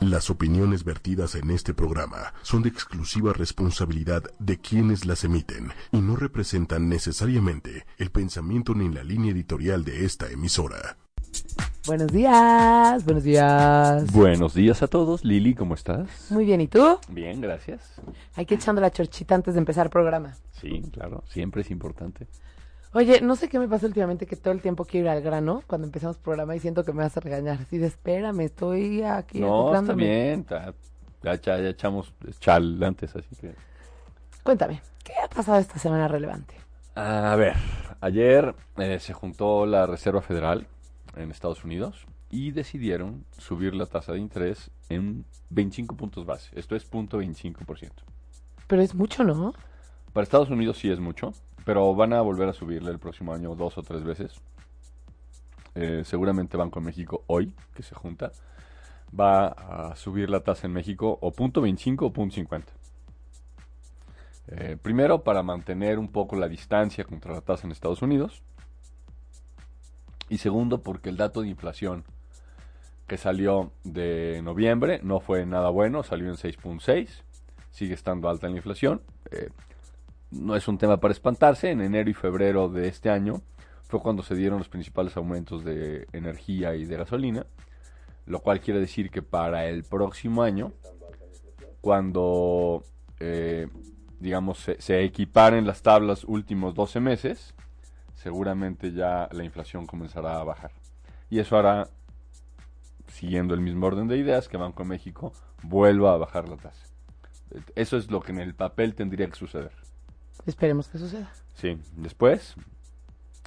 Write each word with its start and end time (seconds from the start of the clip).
Las 0.00 0.30
opiniones 0.30 0.82
vertidas 0.82 1.34
en 1.34 1.50
este 1.50 1.74
programa 1.74 2.32
son 2.40 2.62
de 2.62 2.70
exclusiva 2.70 3.34
responsabilidad 3.34 4.22
de 4.38 4.58
quienes 4.58 5.04
las 5.04 5.24
emiten 5.24 5.72
y 5.92 6.00
no 6.00 6.16
representan 6.16 6.88
necesariamente 6.88 7.84
el 7.98 8.10
pensamiento 8.10 8.74
ni 8.74 8.88
la 8.88 9.04
línea 9.04 9.32
editorial 9.32 9.84
de 9.84 10.06
esta 10.06 10.30
emisora. 10.30 10.96
Buenos 11.86 12.10
días, 12.12 13.04
buenos 13.04 13.24
días. 13.24 14.10
Buenos 14.10 14.54
días 14.54 14.82
a 14.82 14.86
todos. 14.86 15.22
Lili, 15.22 15.54
¿cómo 15.54 15.74
estás? 15.74 16.30
Muy 16.30 16.46
bien, 16.46 16.62
¿y 16.62 16.66
tú? 16.66 16.98
Bien, 17.10 17.42
gracias. 17.42 18.00
Hay 18.36 18.46
que 18.46 18.54
echando 18.54 18.80
la 18.80 18.90
chorchita 18.90 19.34
antes 19.34 19.52
de 19.52 19.60
empezar 19.60 19.86
el 19.86 19.90
programa. 19.90 20.34
Sí, 20.52 20.82
claro, 20.92 21.24
siempre 21.28 21.60
es 21.60 21.70
importante. 21.70 22.26
Oye, 22.92 23.20
no 23.20 23.36
sé 23.36 23.48
qué 23.48 23.58
me 23.58 23.68
pasa 23.68 23.86
últimamente 23.86 24.26
que 24.26 24.34
todo 24.36 24.52
el 24.52 24.60
tiempo 24.60 24.84
quiero 24.84 25.06
ir 25.06 25.10
al 25.10 25.22
grano 25.22 25.62
cuando 25.66 25.86
empezamos 25.86 26.16
el 26.16 26.22
programa 26.22 26.56
y 26.56 26.60
siento 26.60 26.84
que 26.84 26.92
me 26.92 27.02
vas 27.04 27.16
a 27.16 27.20
regañar. 27.20 27.58
Así 27.60 27.78
de 27.78 27.86
espérame, 27.86 28.40
estoy 28.40 29.02
aquí 29.02 29.38
No, 29.40 29.46
está 29.46 29.78
acoplándome". 29.78 30.04
bien. 30.04 30.44
ta- 30.44 30.74
Ya, 31.22 31.34
ya- 31.34 31.58
ya 31.60 31.68
echamos 31.68 32.14
chal 32.40 32.82
antes, 32.82 33.14
así 33.14 33.36
que... 33.36 33.54
Cuéntame, 34.42 34.80
¿qué 35.04 35.12
ha 35.22 35.28
pasado 35.28 35.58
esta 35.58 35.78
semana 35.78 36.08
relevante? 36.08 36.54
A 36.94 37.36
ver, 37.36 37.54
ayer 38.00 38.54
eh, 38.78 38.98
se 38.98 39.12
juntó 39.12 39.66
la 39.66 39.84
Reserva 39.86 40.22
Federal 40.22 40.66
en 41.16 41.30
Estados 41.30 41.62
Unidos 41.62 42.06
y 42.30 42.52
decidieron 42.52 43.26
subir 43.36 43.74
la 43.74 43.84
tasa 43.84 44.12
de 44.14 44.18
interés 44.18 44.70
en 44.88 45.26
25 45.50 45.94
puntos 45.94 46.24
base. 46.24 46.58
Esto 46.58 46.74
es 46.74 46.84
punto 46.86 47.18
25%. 47.20 48.02
Pero 48.66 48.80
es 48.80 48.94
mucho, 48.94 49.22
¿no? 49.22 49.52
Para 50.14 50.22
Estados 50.24 50.48
Unidos 50.48 50.78
sí 50.78 50.90
es 50.90 51.00
mucho, 51.00 51.34
pero 51.64 51.94
van 51.94 52.12
a 52.12 52.20
volver 52.20 52.48
a 52.48 52.52
subirle 52.52 52.90
el 52.90 52.98
próximo 52.98 53.32
año 53.32 53.54
dos 53.54 53.78
o 53.78 53.82
tres 53.82 54.04
veces. 54.04 54.40
Eh, 55.74 56.02
seguramente 56.04 56.56
Banco 56.56 56.80
de 56.80 56.86
México 56.86 57.24
hoy, 57.26 57.54
que 57.74 57.82
se 57.82 57.94
junta, 57.94 58.32
va 59.18 59.48
a 59.48 59.96
subir 59.96 60.30
la 60.30 60.40
tasa 60.40 60.66
en 60.66 60.72
México 60.72 61.18
o 61.20 61.32
punto 61.32 61.60
25 61.60 62.06
o 62.06 62.12
punto 62.12 62.34
50. 62.34 62.72
Eh, 64.48 64.76
primero, 64.80 65.22
para 65.22 65.42
mantener 65.42 65.98
un 65.98 66.08
poco 66.08 66.36
la 66.36 66.48
distancia 66.48 67.04
contra 67.04 67.32
la 67.32 67.40
tasa 67.40 67.66
en 67.66 67.72
Estados 67.72 68.02
Unidos. 68.02 68.42
Y 70.28 70.38
segundo, 70.38 70.82
porque 70.82 71.08
el 71.08 71.16
dato 71.16 71.42
de 71.42 71.48
inflación 71.48 72.04
que 73.06 73.16
salió 73.16 73.72
de 73.82 74.40
noviembre 74.42 75.00
no 75.02 75.18
fue 75.18 75.44
nada 75.44 75.70
bueno, 75.70 76.04
salió 76.04 76.28
en 76.28 76.36
6.6, 76.36 77.08
sigue 77.72 77.94
estando 77.94 78.28
alta 78.28 78.48
la 78.48 78.56
inflación. 78.56 79.02
Eh, 79.32 79.50
no 80.30 80.56
es 80.56 80.68
un 80.68 80.78
tema 80.78 80.98
para 81.00 81.12
espantarse, 81.12 81.70
en 81.70 81.80
enero 81.80 82.10
y 82.10 82.14
febrero 82.14 82.68
de 82.68 82.88
este 82.88 83.10
año 83.10 83.42
fue 83.90 84.00
cuando 84.00 84.22
se 84.22 84.36
dieron 84.36 84.58
los 84.58 84.68
principales 84.68 85.16
aumentos 85.16 85.64
de 85.64 86.06
energía 86.12 86.76
y 86.76 86.84
de 86.84 86.96
gasolina, 86.96 87.46
lo 88.26 88.38
cual 88.38 88.60
quiere 88.60 88.78
decir 88.78 89.10
que 89.10 89.20
para 89.20 89.66
el 89.66 89.82
próximo 89.82 90.42
año, 90.42 90.72
cuando 91.80 92.84
eh, 93.18 93.66
digamos 94.20 94.58
se, 94.58 94.80
se 94.80 95.02
equiparen 95.02 95.66
las 95.66 95.82
tablas 95.82 96.24
últimos 96.24 96.74
12 96.74 97.00
meses, 97.00 97.54
seguramente 98.14 98.92
ya 98.92 99.28
la 99.32 99.44
inflación 99.44 99.86
comenzará 99.86 100.40
a 100.40 100.44
bajar. 100.44 100.70
Y 101.28 101.40
eso 101.40 101.56
hará, 101.56 101.88
siguiendo 103.08 103.54
el 103.54 103.60
mismo 103.60 103.86
orden 103.86 104.06
de 104.06 104.18
ideas, 104.18 104.48
que 104.48 104.56
Banco 104.56 104.84
de 104.84 104.88
México 104.88 105.32
vuelva 105.62 106.14
a 106.14 106.16
bajar 106.16 106.48
la 106.48 106.56
tasa. 106.56 106.86
Eso 107.74 107.96
es 107.96 108.10
lo 108.10 108.20
que 108.20 108.30
en 108.30 108.38
el 108.38 108.54
papel 108.54 108.94
tendría 108.94 109.26
que 109.26 109.36
suceder. 109.36 109.72
Esperemos 110.46 110.88
que 110.88 110.98
suceda. 110.98 111.30
Sí, 111.54 111.78
después, 111.96 112.54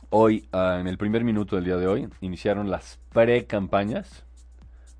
hoy, 0.09 0.47
ah, 0.51 0.77
en 0.79 0.87
el 0.87 0.97
primer 0.97 1.23
minuto 1.23 1.55
del 1.55 1.65
día 1.65 1.77
de 1.77 1.87
hoy, 1.87 2.09
iniciaron 2.21 2.69
las 2.69 2.99
pre-campañas 3.11 4.23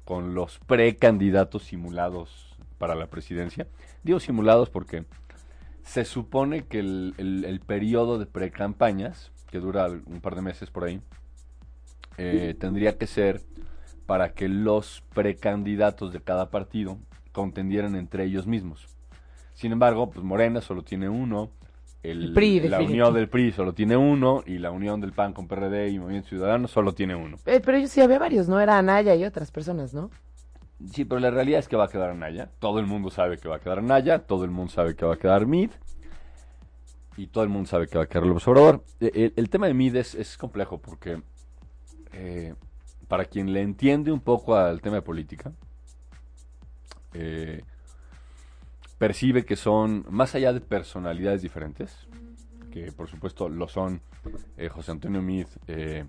con 0.05 0.33
los 0.35 0.59
precandidatos 0.59 1.63
simulados 1.63 2.55
para 2.77 2.95
la 2.95 3.07
presidencia. 3.07 3.67
Digo 4.03 4.19
simulados 4.19 4.69
porque 4.69 5.05
se 5.83 6.05
supone 6.05 6.65
que 6.65 6.79
el, 6.79 7.13
el- 7.17 7.59
periodo 7.61 8.19
de 8.19 8.25
pre-campañas, 8.25 9.31
que 9.49 9.59
dura 9.59 9.87
un 9.87 10.19
par 10.21 10.35
de 10.35 10.41
meses 10.41 10.69
por 10.69 10.83
ahí, 10.85 11.01
eh, 12.17 12.55
tendría 12.59 12.97
que 12.97 13.07
ser 13.07 13.41
para 14.05 14.33
que 14.33 14.49
los 14.49 15.03
precandidatos 15.13 16.11
de 16.13 16.21
cada 16.21 16.49
partido 16.49 16.97
contendieran 17.31 17.95
entre 17.95 18.25
ellos 18.25 18.45
mismos. 18.47 18.87
Sin 19.53 19.71
embargo, 19.71 20.09
pues 20.11 20.25
Morena 20.25 20.61
solo 20.61 20.83
tiene 20.83 21.09
uno, 21.09 21.49
el- 22.03 22.33
PRI, 22.33 22.59
la 22.69 22.81
unión 22.81 23.13
del 23.13 23.29
PRI 23.29 23.51
solo 23.53 23.73
tiene 23.73 23.95
uno 23.97 24.43
y 24.45 24.57
la 24.59 24.71
unión 24.71 24.99
del 25.01 25.13
PAN 25.13 25.33
con 25.33 25.47
PRD 25.47 25.89
y 25.89 25.99
Movimiento 25.99 26.29
Ciudadano 26.29 26.67
solo 26.67 26.93
tiene 26.93 27.15
uno. 27.15 27.37
Eh, 27.45 27.61
pero 27.63 27.77
yo 27.77 27.87
sí 27.87 28.01
había 28.01 28.19
varios, 28.19 28.47
¿no? 28.49 28.59
Era 28.59 28.77
Anaya 28.77 29.15
y 29.15 29.23
otras 29.23 29.51
personas, 29.51 29.93
¿no? 29.93 30.09
Sí, 30.91 31.05
pero 31.05 31.19
la 31.21 31.31
realidad 31.31 31.59
es 31.59 31.67
que 31.69 31.77
va 31.77 31.85
a 31.85 31.87
quedar 31.87 32.09
Anaya. 32.09 32.49
Todo 32.59 32.79
el 32.79 32.85
mundo 32.85 33.09
sabe 33.09 33.37
que 33.37 33.47
va 33.47 33.55
a 33.55 33.59
quedar 33.59 33.79
Anaya, 33.79 34.19
todo 34.19 34.43
el 34.43 34.51
mundo 34.51 34.71
sabe 34.71 34.95
que 34.95 35.05
va 35.05 35.13
a 35.13 35.17
quedar 35.17 35.45
Mid 35.45 35.69
y 37.15 37.27
todo 37.27 37.43
el 37.43 37.49
mundo 37.49 37.69
sabe 37.69 37.87
que 37.87 37.97
va 37.97 38.03
a 38.03 38.07
quedar 38.07 38.25
López 38.25 38.47
Obrador. 38.47 38.83
E- 38.99 39.11
El, 39.13 39.33
el 39.37 39.49
tema 39.49 39.67
de 39.67 39.73
Mid 39.73 39.95
es, 39.95 40.13
es 40.15 40.37
complejo 40.37 40.79
porque 40.79 41.21
eh, 42.11 42.53
para 43.07 43.23
quien 43.25 43.53
le 43.53 43.61
entiende 43.61 44.11
un 44.11 44.19
poco 44.19 44.55
al 44.55 44.81
tema 44.81 44.95
de 44.97 45.01
política, 45.03 45.53
eh, 47.13 47.61
percibe 48.97 49.45
que 49.45 49.55
son, 49.55 50.05
más 50.09 50.35
allá 50.35 50.53
de 50.53 50.61
personalidades 50.61 51.41
diferentes, 51.41 52.07
que 52.71 52.91
por 52.91 53.07
supuesto 53.07 53.49
lo 53.49 53.67
son 53.67 54.01
eh, 54.57 54.69
José 54.69 54.91
Antonio 54.91 55.21
Mid, 55.21 55.47
eh, 55.67 56.05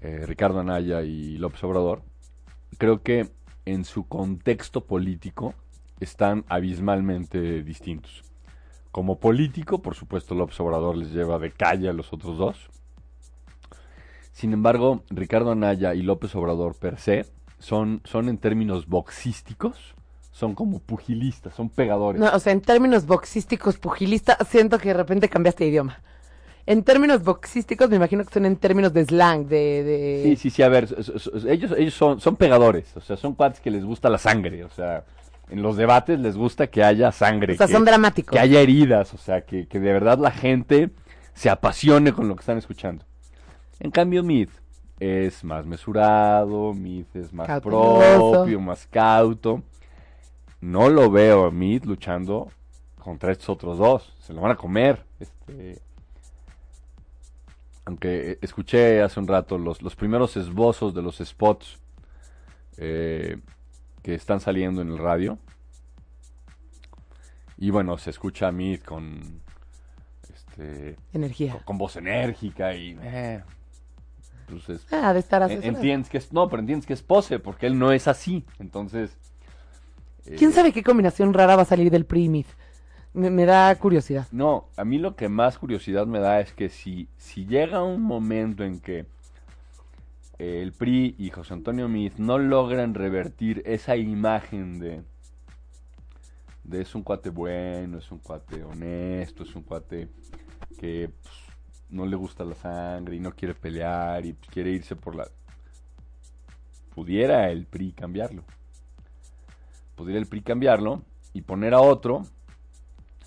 eh, 0.00 0.26
Ricardo 0.26 0.60
Anaya 0.60 1.02
y 1.02 1.38
López 1.38 1.62
Obrador, 1.64 2.02
creo 2.76 3.02
que 3.02 3.28
en 3.64 3.84
su 3.84 4.06
contexto 4.06 4.84
político 4.84 5.54
están 6.00 6.44
abismalmente 6.48 7.62
distintos. 7.62 8.22
Como 8.90 9.18
político, 9.18 9.82
por 9.82 9.94
supuesto, 9.94 10.34
López 10.34 10.58
Obrador 10.60 10.96
les 10.96 11.12
lleva 11.12 11.38
de 11.38 11.50
calle 11.50 11.88
a 11.88 11.92
los 11.92 12.12
otros 12.12 12.38
dos. 12.38 12.70
Sin 14.32 14.52
embargo, 14.52 15.02
Ricardo 15.10 15.52
Anaya 15.52 15.94
y 15.94 16.02
López 16.02 16.34
Obrador 16.34 16.76
per 16.78 16.98
se 16.98 17.26
son, 17.58 18.00
son 18.04 18.28
en 18.28 18.38
términos 18.38 18.86
boxísticos, 18.86 19.94
son 20.38 20.54
como 20.54 20.78
pugilistas, 20.78 21.52
son 21.54 21.68
pegadores. 21.68 22.20
No, 22.20 22.30
o 22.32 22.38
sea, 22.38 22.52
en 22.52 22.60
términos 22.60 23.06
boxísticos, 23.06 23.76
pugilista, 23.76 24.38
siento 24.48 24.78
que 24.78 24.88
de 24.88 24.94
repente 24.94 25.28
cambiaste 25.28 25.64
de 25.64 25.70
idioma. 25.70 26.00
En 26.64 26.84
términos 26.84 27.24
boxísticos, 27.24 27.90
me 27.90 27.96
imagino 27.96 28.24
que 28.24 28.32
son 28.32 28.46
en 28.46 28.54
términos 28.56 28.92
de 28.92 29.04
slang, 29.04 29.46
de... 29.48 29.82
de... 29.82 30.20
Sí, 30.22 30.36
sí, 30.36 30.50
sí, 30.50 30.62
a 30.62 30.68
ver, 30.68 30.86
ellos, 31.48 31.72
ellos 31.76 31.94
son, 31.94 32.20
son 32.20 32.36
pegadores, 32.36 32.96
o 32.96 33.00
sea, 33.00 33.16
son 33.16 33.34
cuates 33.34 33.58
que 33.60 33.70
les 33.72 33.84
gusta 33.84 34.08
la 34.10 34.18
sangre, 34.18 34.62
o 34.62 34.70
sea, 34.70 35.02
en 35.50 35.60
los 35.60 35.76
debates 35.76 36.20
les 36.20 36.36
gusta 36.36 36.68
que 36.68 36.84
haya 36.84 37.10
sangre. 37.10 37.54
O 37.54 37.56
sea, 37.56 37.66
que- 37.66 37.72
son 37.72 37.84
dramáticos. 37.84 38.30
que 38.32 38.38
haya 38.38 38.60
heridas, 38.60 39.14
o 39.14 39.18
sea, 39.18 39.40
que, 39.40 39.66
que 39.66 39.80
de 39.80 39.92
verdad 39.92 40.18
la 40.18 40.30
gente 40.30 40.90
se 41.34 41.50
apasione 41.50 42.12
con 42.12 42.28
lo 42.28 42.36
que 42.36 42.40
están 42.40 42.58
escuchando. 42.58 43.04
En 43.80 43.90
cambio, 43.90 44.22
Mid 44.22 44.50
es 45.00 45.42
más 45.42 45.64
mesurado, 45.66 46.74
Mid 46.74 47.06
es 47.14 47.32
más 47.32 47.46
Cauteloso. 47.48 48.30
propio, 48.32 48.60
más 48.60 48.86
cauto. 48.86 49.62
No 50.60 50.88
lo 50.88 51.10
veo 51.10 51.46
a 51.46 51.50
Mid 51.50 51.84
luchando 51.84 52.50
contra 52.98 53.32
estos 53.32 53.48
otros 53.48 53.78
dos, 53.78 54.12
se 54.20 54.32
lo 54.32 54.40
van 54.40 54.52
a 54.52 54.56
comer. 54.56 55.04
Este, 55.20 55.80
aunque 57.84 58.32
eh, 58.32 58.38
escuché 58.42 59.00
hace 59.02 59.18
un 59.20 59.26
rato 59.28 59.56
los, 59.56 59.80
los 59.82 59.96
primeros 59.96 60.36
esbozos 60.36 60.94
de 60.94 61.02
los 61.02 61.18
spots 61.18 61.78
eh, 62.76 63.38
que 64.02 64.14
están 64.14 64.40
saliendo 64.40 64.82
en 64.82 64.88
el 64.88 64.98
radio. 64.98 65.38
Y 67.56 67.70
bueno, 67.70 67.98
se 67.98 68.10
escucha 68.10 68.48
a 68.48 68.52
Mid 68.52 68.80
con, 68.82 69.40
este, 70.32 70.96
Energía. 71.12 71.52
con, 71.52 71.62
con 71.62 71.78
voz 71.78 71.96
enérgica 71.96 72.74
y... 72.74 72.96
eh, 73.02 73.42
pues 74.48 74.68
es- 74.68 74.92
Ah, 74.92 75.12
de 75.12 75.18
estar 75.20 75.50
entiendes 75.50 76.08
que 76.08 76.18
es... 76.18 76.32
No, 76.32 76.48
pero 76.48 76.60
entiendes 76.60 76.86
que 76.86 76.92
es 76.92 77.02
pose, 77.02 77.38
porque 77.38 77.66
él 77.66 77.78
no 77.78 77.90
es 77.92 78.06
así. 78.06 78.44
Entonces... 78.58 79.16
eh, 80.28 80.36
¿Quién 80.36 80.52
sabe 80.52 80.72
qué 80.72 80.82
combinación 80.82 81.32
rara 81.32 81.56
va 81.56 81.62
a 81.62 81.64
salir 81.64 81.90
del 81.90 82.04
PRI 82.04 82.44
me, 83.14 83.30
me 83.30 83.46
da 83.46 83.74
curiosidad. 83.76 84.26
No, 84.30 84.68
a 84.76 84.84
mí 84.84 84.98
lo 84.98 85.16
que 85.16 85.28
más 85.28 85.58
curiosidad 85.58 86.06
me 86.06 86.18
da 86.18 86.40
es 86.40 86.52
que 86.52 86.68
si, 86.68 87.08
si 87.16 87.46
llega 87.46 87.82
un 87.82 88.02
momento 88.02 88.62
en 88.62 88.80
que 88.80 89.06
eh, 90.38 90.60
el 90.62 90.72
PRI 90.72 91.14
y 91.18 91.30
José 91.30 91.54
Antonio 91.54 91.88
Meade 91.88 92.14
no 92.18 92.38
logran 92.38 92.94
revertir 92.94 93.62
esa 93.64 93.96
imagen 93.96 94.78
de, 94.78 95.02
de 96.64 96.82
es 96.82 96.94
un 96.94 97.02
cuate 97.02 97.30
bueno, 97.30 97.98
es 97.98 98.10
un 98.12 98.18
cuate 98.18 98.62
honesto, 98.62 99.44
es 99.44 99.54
un 99.56 99.62
cuate 99.62 100.08
que 100.78 101.10
pues, 101.22 101.34
no 101.88 102.04
le 102.04 102.16
gusta 102.16 102.44
la 102.44 102.54
sangre 102.54 103.16
y 103.16 103.20
no 103.20 103.32
quiere 103.32 103.54
pelear 103.54 104.26
y 104.26 104.34
pues, 104.34 104.50
quiere 104.50 104.70
irse 104.70 104.94
por 104.94 105.14
la... 105.14 105.26
Pudiera 106.94 107.50
el 107.50 107.64
PRI 107.64 107.92
cambiarlo. 107.92 108.44
Pudiera 109.98 110.20
el 110.20 110.26
PRI 110.26 110.42
cambiarlo 110.42 111.02
y 111.34 111.42
poner 111.42 111.74
a 111.74 111.80
otro 111.80 112.22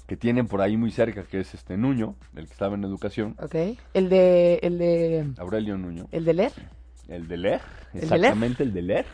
que 0.07 0.15
tienen 0.15 0.47
por 0.47 0.61
ahí 0.61 0.77
muy 0.77 0.89
cerca, 0.89 1.23
que 1.23 1.41
es 1.41 1.53
este 1.53 1.75
Nuño, 1.75 2.15
el 2.35 2.47
que 2.47 2.53
estaba 2.53 2.75
en 2.75 2.83
educación, 2.85 3.35
¿Ok? 3.41 3.55
El 3.93 4.07
de... 4.09 4.55
El 4.63 4.77
de... 4.77 5.27
Aurelio 5.37 5.77
Nuño, 5.77 6.07
El 6.11 6.23
de 6.25 6.33
leer. 6.33 6.51
el 7.09 7.27
de 7.27 7.37
LER, 7.37 7.61
¿El 7.93 7.99
de 7.99 8.05
exactamente 8.05 8.63
el 8.63 8.73
de 8.73 8.81
LER, 8.81 9.05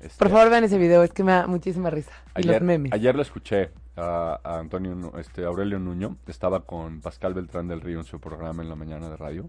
Este, 0.00 0.18
Por 0.18 0.28
favor, 0.30 0.50
vean 0.50 0.64
ese 0.64 0.76
video, 0.78 1.02
es 1.02 1.12
que 1.12 1.24
me 1.24 1.32
da 1.32 1.46
muchísima 1.46 1.88
risa. 1.90 2.12
Y 2.36 2.40
Ayer, 2.40 2.52
los 2.52 2.62
memes. 2.62 2.92
ayer 2.92 3.14
lo 3.14 3.22
escuché 3.22 3.70
a, 3.96 4.38
a 4.44 4.58
Antonio, 4.58 5.12
este, 5.18 5.44
Aurelio 5.44 5.78
Nuño. 5.78 6.16
Estaba 6.26 6.60
con 6.66 7.00
Pascal 7.00 7.32
Beltrán 7.34 7.68
del 7.68 7.80
Río 7.80 7.98
en 8.00 8.04
su 8.04 8.20
programa 8.20 8.62
en 8.62 8.68
la 8.68 8.74
mañana 8.76 9.08
de 9.08 9.16
radio. 9.16 9.48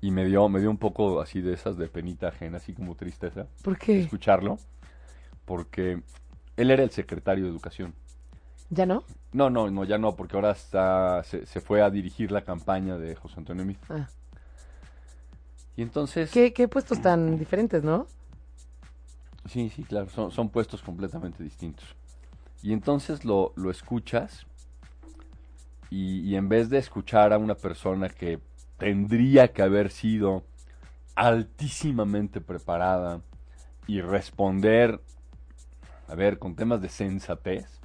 Y 0.00 0.10
me 0.10 0.24
dio, 0.26 0.48
me 0.48 0.60
dio 0.60 0.68
un 0.70 0.78
poco 0.78 1.20
así 1.20 1.40
de 1.40 1.52
esas 1.54 1.76
de 1.76 1.88
penita 1.88 2.28
ajena, 2.28 2.56
así 2.56 2.72
como 2.72 2.94
tristeza, 2.96 3.46
¿Por 3.62 3.78
qué? 3.78 4.00
escucharlo. 4.00 4.58
Porque 5.44 6.02
él 6.56 6.70
era 6.70 6.82
el 6.82 6.90
secretario 6.90 7.44
de 7.44 7.50
Educación. 7.50 7.94
¿Ya 8.70 8.86
no? 8.86 9.04
No, 9.32 9.50
no, 9.50 9.70
no, 9.70 9.84
ya 9.84 9.98
no, 9.98 10.16
porque 10.16 10.36
ahora 10.36 10.52
está, 10.52 11.22
se, 11.24 11.46
se 11.46 11.60
fue 11.60 11.82
a 11.82 11.90
dirigir 11.90 12.32
la 12.32 12.42
campaña 12.42 12.96
de 12.96 13.14
José 13.16 13.34
Antonio 13.38 13.64
Meade. 13.64 13.80
Ah. 13.88 14.08
Y 15.76 15.82
entonces... 15.82 16.30
¿Qué, 16.30 16.52
qué 16.52 16.68
puestos 16.68 17.00
tan 17.00 17.38
diferentes, 17.38 17.82
¿no? 17.82 18.06
Sí, 19.48 19.70
sí, 19.70 19.82
claro, 19.82 20.08
son, 20.10 20.30
son 20.30 20.50
puestos 20.50 20.82
completamente 20.82 21.42
distintos. 21.42 21.96
Y 22.62 22.72
entonces 22.72 23.24
lo, 23.24 23.52
lo 23.56 23.70
escuchas 23.70 24.46
y, 25.90 26.20
y 26.20 26.36
en 26.36 26.48
vez 26.48 26.70
de 26.70 26.78
escuchar 26.78 27.32
a 27.32 27.38
una 27.38 27.54
persona 27.54 28.08
que 28.08 28.38
tendría 28.78 29.52
que 29.52 29.62
haber 29.62 29.90
sido 29.90 30.44
altísimamente 31.14 32.40
preparada 32.40 33.20
y 33.86 34.00
responder, 34.00 35.00
a 36.12 36.14
ver, 36.14 36.38
con 36.38 36.54
temas 36.54 36.82
de 36.82 36.90
sensatez, 36.90 37.80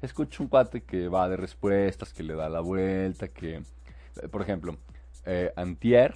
escucho 0.00 0.42
un 0.42 0.48
cuate 0.48 0.84
que 0.84 1.06
va 1.08 1.28
de 1.28 1.36
respuestas, 1.36 2.14
que 2.14 2.22
le 2.22 2.34
da 2.34 2.48
la 2.48 2.60
vuelta, 2.60 3.28
que, 3.28 3.56
eh, 3.56 4.28
por 4.30 4.40
ejemplo, 4.40 4.78
eh, 5.26 5.52
Antier, 5.54 6.14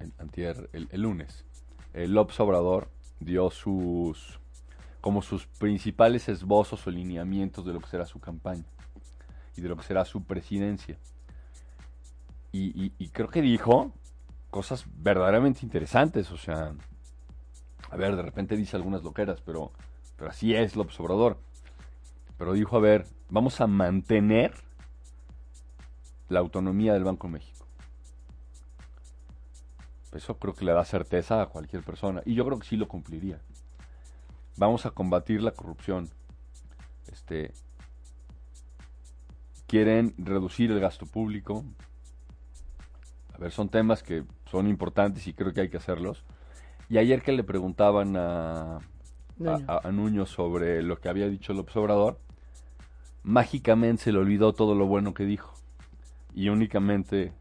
el, 0.00 0.10
antier, 0.16 0.70
el, 0.72 1.02
lunes, 1.02 1.44
el 1.92 2.14
López 2.14 2.40
Obrador 2.40 2.88
dio 3.20 3.50
sus 3.50 4.40
como 5.02 5.20
sus 5.20 5.46
principales 5.46 6.26
esbozos 6.30 6.86
o 6.86 6.90
lineamientos 6.90 7.66
de 7.66 7.74
lo 7.74 7.80
que 7.80 7.88
será 7.88 8.06
su 8.06 8.18
campaña 8.18 8.64
y 9.56 9.60
de 9.60 9.68
lo 9.68 9.76
que 9.76 9.82
será 9.82 10.06
su 10.06 10.24
presidencia. 10.24 10.96
Y- 12.50 12.92
y 12.98 13.08
creo 13.10 13.28
que 13.28 13.42
dijo 13.42 13.92
cosas 14.50 14.86
verdaderamente 14.96 15.60
interesantes, 15.66 16.30
o 16.30 16.38
sea, 16.38 16.72
a 17.90 17.96
ver, 17.96 18.16
de 18.16 18.22
repente 18.22 18.56
dice 18.56 18.76
algunas 18.76 19.02
loqueras, 19.02 19.40
pero, 19.42 19.72
pero 20.18 20.30
así 20.30 20.54
es 20.54 20.76
López 20.76 20.98
Obrador. 21.00 21.38
Pero 22.36 22.52
dijo, 22.52 22.76
a 22.76 22.80
ver, 22.80 23.06
vamos 23.30 23.60
a 23.60 23.66
mantener 23.66 24.52
la 26.28 26.40
autonomía 26.40 26.92
del 26.92 27.04
Banco 27.04 27.28
de 27.28 27.34
México. 27.34 27.66
Eso 30.12 30.38
creo 30.38 30.54
que 30.54 30.64
le 30.64 30.72
da 30.72 30.84
certeza 30.84 31.40
a 31.40 31.46
cualquier 31.46 31.82
persona. 31.82 32.22
Y 32.24 32.34
yo 32.34 32.44
creo 32.44 32.58
que 32.58 32.66
sí 32.66 32.76
lo 32.76 32.88
cumpliría. 32.88 33.40
Vamos 34.56 34.86
a 34.86 34.90
combatir 34.90 35.42
la 35.42 35.52
corrupción. 35.52 36.10
Este. 37.12 37.52
Quieren 39.66 40.14
reducir 40.18 40.72
el 40.72 40.80
gasto 40.80 41.06
público. 41.06 41.64
A 43.34 43.38
ver, 43.38 43.52
son 43.52 43.68
temas 43.68 44.02
que 44.02 44.24
son 44.50 44.66
importantes 44.66 45.26
y 45.28 45.34
creo 45.34 45.52
que 45.52 45.60
hay 45.60 45.68
que 45.68 45.76
hacerlos. 45.76 46.24
Y 46.88 46.98
ayer 46.98 47.22
que 47.22 47.32
le 47.32 47.44
preguntaban 47.44 48.16
a, 48.16 48.80
Nuño. 49.38 49.64
a, 49.68 49.86
a 49.86 49.92
Nuño 49.92 50.26
sobre 50.26 50.82
lo 50.82 51.00
que 51.00 51.08
había 51.08 51.28
dicho 51.28 51.52
López 51.52 51.76
Obrador, 51.76 52.18
mágicamente 53.22 54.04
se 54.04 54.12
le 54.12 54.18
olvidó 54.18 54.52
todo 54.52 54.74
lo 54.74 54.86
bueno 54.86 55.14
que 55.14 55.24
dijo. 55.24 55.54
Y 56.34 56.48
únicamente, 56.48 57.32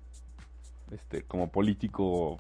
este, 0.92 1.24
como 1.24 1.50
político 1.52 2.38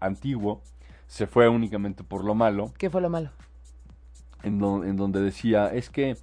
antiguo, 0.00 0.62
se 1.06 1.26
fue 1.26 1.48
únicamente 1.48 2.04
por 2.04 2.24
lo 2.24 2.34
malo, 2.34 2.72
¿Qué 2.78 2.90
fue 2.90 3.00
lo 3.00 3.10
malo? 3.10 3.30
en 4.44 4.96
donde 4.96 5.20
decía, 5.20 5.74
es 5.74 5.90
que 5.90 6.16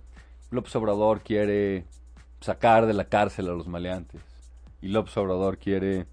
López 0.50 0.74
Obrador 0.78 1.22
quiere 1.22 1.86
sacar 2.40 2.86
de 2.86 2.94
la 2.94 3.06
cárcel 3.06 3.50
a 3.50 3.54
los 3.54 3.68
maleantes. 3.68 4.22
Y 4.82 4.90
López 4.90 5.18
Obrador 5.18 5.58
quiere 5.58 6.06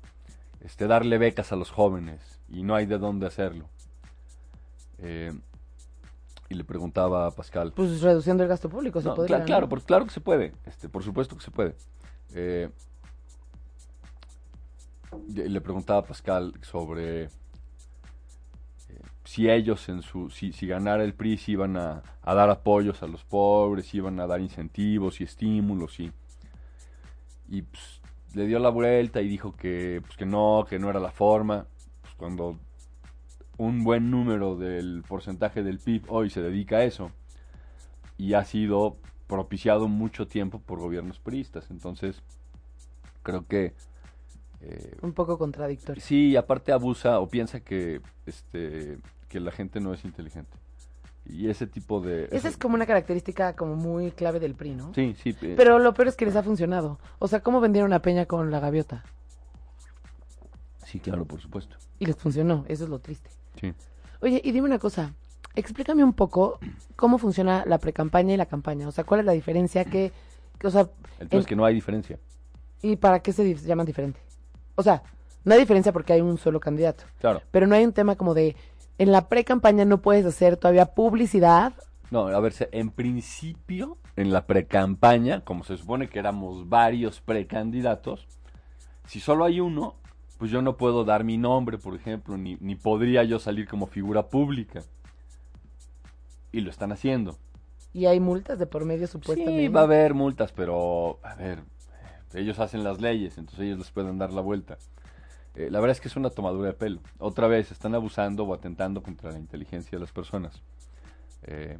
este, 0.61 0.87
darle 0.87 1.19
becas 1.19 1.53
a 1.53 1.56
los 1.56 1.70
jóvenes. 1.70 2.41
Y 2.49 2.62
no 2.62 2.75
hay 2.75 2.87
de 2.87 2.99
dónde 2.99 3.26
hacerlo. 3.26 3.69
Eh, 4.99 5.32
y 6.52 6.54
le 6.54 6.64
preguntaba 6.64 7.26
a 7.26 7.31
Pascal. 7.31 7.72
Pues 7.75 8.00
reduciendo 8.02 8.43
el 8.43 8.49
gasto 8.49 8.69
público, 8.69 9.00
se 9.00 9.08
No, 9.08 9.14
podría. 9.14 9.43
claro, 9.44 9.69
por- 9.69 9.82
claro 9.82 10.04
que 10.04 10.12
se 10.12 10.20
puede. 10.20 10.52
Este, 10.66 10.88
por 10.88 11.02
supuesto 11.02 11.37
que 11.37 11.43
se 11.43 11.50
puede. 11.50 11.75
Eh, 12.34 12.69
le 15.34 15.60
preguntaba 15.60 16.00
a 16.00 16.04
Pascal 16.04 16.54
sobre 16.62 17.25
eh, 17.25 17.28
si 19.25 19.49
ellos 19.50 19.88
en 19.88 20.02
su 20.02 20.31
si, 20.31 20.52
si 20.52 20.66
ganara 20.66 21.04
el 21.04 21.14
PRI 21.14 21.37
si 21.38 21.52
iban 21.52 21.76
a, 21.76 22.02
a 22.22 22.34
dar 22.34 22.49
apoyos 22.50 23.02
a 23.02 23.06
los 23.06 23.25
pobres, 23.25 23.87
si 23.87 23.99
iban 23.99 24.19
a 24.20 24.26
dar 24.26 24.40
incentivos 24.40 25.20
y 25.20 25.25
estímulos 25.25 26.00
y 26.00 26.10
y 27.49 27.62
pues, 27.62 28.00
le 28.34 28.46
dio 28.46 28.58
la 28.58 28.70
vuelta 28.70 29.20
y 29.20 29.28
dijo 29.28 29.54
que 29.54 30.00
pues 30.04 30.16
que 30.16 30.25
no, 30.25 30.64
que 30.69 30.78
no 30.78 30.88
era 30.88 31.00
la 31.00 31.10
forma. 31.10 31.66
Pues, 32.00 32.14
cuando 32.14 32.58
un 33.62 33.85
buen 33.85 34.11
número 34.11 34.56
del 34.56 35.05
porcentaje 35.06 35.62
del 35.62 35.79
PIB 35.79 36.06
hoy 36.09 36.31
se 36.31 36.43
dedica 36.43 36.79
a 36.79 36.85
eso 36.85 37.12
y 38.19 38.35
ha 38.35 38.44
sido 38.44 38.97
propiciado 39.29 39.87
mucho 39.87 40.26
tiempo 40.26 40.59
por 40.59 40.81
gobiernos 40.81 41.20
priistas. 41.20 41.70
Entonces, 41.70 42.23
creo 43.23 43.47
que 43.47 43.73
eh, 44.61 44.97
Un 45.03 45.12
poco 45.12 45.38
contradictorio. 45.38 46.03
sí, 46.03 46.35
aparte 46.37 46.73
abusa 46.73 47.20
o 47.20 47.29
piensa 47.29 47.61
que 47.61 48.00
este 48.26 48.99
que 49.29 49.41
la 49.41 49.53
gente 49.53 49.81
no 49.81 49.94
es 49.94 50.05
inteligente. 50.05 50.59
Y 51.25 51.49
ese 51.49 51.69
tipo 51.69 52.00
de 52.00 52.29
Esa 52.32 52.49
es 52.49 52.56
como 52.56 52.75
una 52.75 52.85
característica 52.85 53.55
como 53.55 53.76
muy 53.76 54.11
clave 54.11 54.41
del 54.41 54.55
PRI, 54.56 54.75
¿no? 54.75 54.93
Sí, 54.93 55.14
sí, 55.23 55.37
eh, 55.41 55.55
Pero 55.56 55.79
lo 55.79 55.94
peor 55.94 56.09
es 56.09 56.17
que 56.17 56.26
les 56.26 56.35
ha 56.35 56.43
funcionado. 56.43 56.99
O 57.20 57.29
sea, 57.29 57.41
¿cómo 57.41 57.61
vendieron 57.61 57.93
a 57.93 58.03
Peña 58.03 58.26
con 58.26 58.50
la 58.50 58.59
gaviota? 58.59 59.05
sí, 60.85 60.99
claro, 60.99 61.25
por 61.25 61.41
supuesto. 61.41 61.76
Y 62.00 62.06
les 62.06 62.17
funcionó, 62.17 62.64
eso 62.69 62.85
es 62.85 62.91
lo 62.91 62.99
triste. 62.99 63.31
Sí. 63.60 63.72
Oye, 64.20 64.40
y 64.44 64.52
dime 64.52 64.66
una 64.66 64.78
cosa, 64.78 65.12
explícame 65.54 66.04
un 66.04 66.12
poco 66.12 66.58
cómo 66.96 67.19
funciona 67.19 67.64
la 67.66 67.78
precampaña 67.78 68.34
y 68.34 68.37
la 68.37 68.46
campaña. 68.46 68.88
O 68.88 68.93
sea, 68.93 69.04
¿cuál 69.04 69.20
es 69.20 69.26
la 69.26 69.32
diferencia? 69.32 69.84
¿Qué, 69.84 70.12
qué- 70.58 70.66
o 70.66 70.70
sea, 70.70 70.88
El 71.19 71.28
tema 71.28 71.40
es 71.40 71.44
en- 71.46 71.49
que 71.49 71.56
no 71.56 71.64
hay 71.64 71.75
diferencia. 71.75 72.19
¿y 72.82 72.96
para 72.96 73.20
qué 73.20 73.32
se 73.32 73.54
llaman 73.54 73.87
diferente? 73.87 74.19
O 74.75 74.82
sea, 74.82 75.02
no 75.44 75.54
hay 75.54 75.60
diferencia 75.60 75.93
porque 75.93 76.12
hay 76.14 76.20
un 76.20 76.38
solo 76.38 76.58
candidato. 76.60 77.04
Claro. 77.20 77.43
Pero 77.50 77.66
no 77.66 77.75
hay 77.75 77.84
un 77.84 77.93
tema 77.93 78.16
como 78.16 78.34
de, 78.34 78.56
en 78.99 79.12
la 79.12 79.28
precampaña 79.28 79.84
no 79.84 80.02
puedes 80.02 80.25
hacer 80.26 80.56
todavía 80.56 80.87
publicidad. 80.87 81.75
No, 82.10 82.26
a 82.26 82.40
ver, 82.40 82.52
en 82.73 82.90
principio, 82.90 83.99
en 84.16 84.32
la 84.32 84.47
precampaña, 84.47 85.42
como 85.44 85.64
se 85.64 85.76
supone 85.76 86.09
que 86.09 86.18
éramos 86.18 86.68
varios 86.68 87.21
precandidatos, 87.21 88.26
si 89.06 89.18
solo 89.21 89.44
hay 89.44 89.61
uno, 89.61 89.94
pues 90.42 90.50
yo 90.50 90.61
no 90.61 90.76
puedo 90.76 91.04
dar 91.04 91.22
mi 91.22 91.38
nombre, 91.38 91.78
por 91.78 91.94
ejemplo, 91.94 92.37
ni, 92.37 92.56
ni 92.61 92.75
podría 92.75 93.22
yo 93.22 93.38
salir 93.38 93.68
como 93.68 93.87
figura 93.87 94.26
pública. 94.26 94.82
Y 96.50 96.62
lo 96.62 96.70
están 96.70 96.90
haciendo. 96.90 97.38
Y 97.92 98.06
hay 98.06 98.18
multas 98.18 98.58
de 98.58 98.66
por 98.66 98.84
medio 98.84 99.06
supuestamente. 99.06 99.61
Sí, 99.62 99.68
va 99.68 99.82
a 99.82 99.84
haber 99.84 100.14
multas, 100.14 100.50
pero, 100.50 101.20
a 101.22 101.37
ver, 101.37 101.61
ellos 102.34 102.58
hacen 102.58 102.82
las 102.82 103.00
leyes, 103.00 103.38
entonces 103.38 103.61
ellos 103.61 103.78
les 103.78 103.92
pueden 103.92 104.18
dar 104.18 104.32
la 104.32 104.40
vuelta. 104.40 104.78
Eh, 105.54 105.68
la 105.70 105.78
verdad 105.78 105.92
es 105.92 106.00
que 106.00 106.08
es 106.08 106.16
una 106.16 106.30
tomadura 106.30 106.70
de 106.70 106.75
pelo. 106.75 107.00
Otra 107.20 107.46
vez, 107.46 107.70
están 107.70 107.94
abusando 107.94 108.42
o 108.42 108.52
atentando 108.52 109.00
contra 109.00 109.30
la 109.30 109.38
inteligencia 109.38 109.96
de 109.96 110.00
las 110.00 110.11
personas. 110.11 110.61
Eh, 111.44 111.78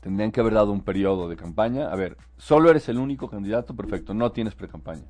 tendrían 0.00 0.32
que 0.32 0.40
haber 0.40 0.54
dado 0.54 0.72
un 0.72 0.80
periodo 0.80 1.28
de 1.28 1.36
campaña. 1.36 1.92
A 1.92 1.96
ver, 1.96 2.16
solo 2.38 2.70
eres 2.70 2.88
el 2.88 2.96
único 2.96 3.28
candidato, 3.28 3.76
perfecto, 3.76 4.14
no 4.14 4.32
tienes 4.32 4.54
pre-campaña. 4.54 5.04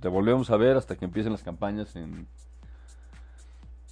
Te 0.00 0.08
volvemos 0.08 0.50
a 0.50 0.56
ver 0.56 0.76
hasta 0.76 0.96
que 0.96 1.04
empiecen 1.04 1.32
las 1.32 1.42
campañas 1.42 1.94
en 1.96 2.26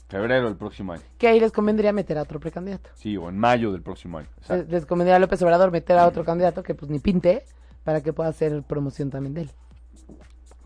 febrero 0.09 0.47
del 0.47 0.57
próximo 0.57 0.93
año. 0.93 1.03
Que 1.19 1.29
ahí 1.29 1.41
les 1.41 1.53
convendría 1.53 1.93
meter 1.93 2.19
a 2.19 2.23
otro 2.23 2.41
precandidato. 2.41 2.91
Sí, 2.95 3.17
o 3.17 3.29
en 3.29 3.39
mayo 3.39 3.73
del 3.73 3.83
próximo 3.83 4.19
año. 4.19 4.29
Exacto. 4.39 4.65
Les, 4.65 4.73
les 4.73 4.87
convendría 4.87 5.17
a 5.17 5.19
López 5.19 5.41
Obrador 5.43 5.71
meter 5.71 5.99
a 5.99 6.07
otro 6.07 6.25
candidato 6.25 6.63
que 6.63 6.75
pues 6.75 6.91
ni 6.91 6.99
pinte 6.99 7.45
para 7.85 8.03
que 8.03 8.13
pueda 8.13 8.31
hacer 8.31 8.63
promoción 8.63 9.11
también 9.11 9.35
de 9.35 9.43
él. 9.43 9.51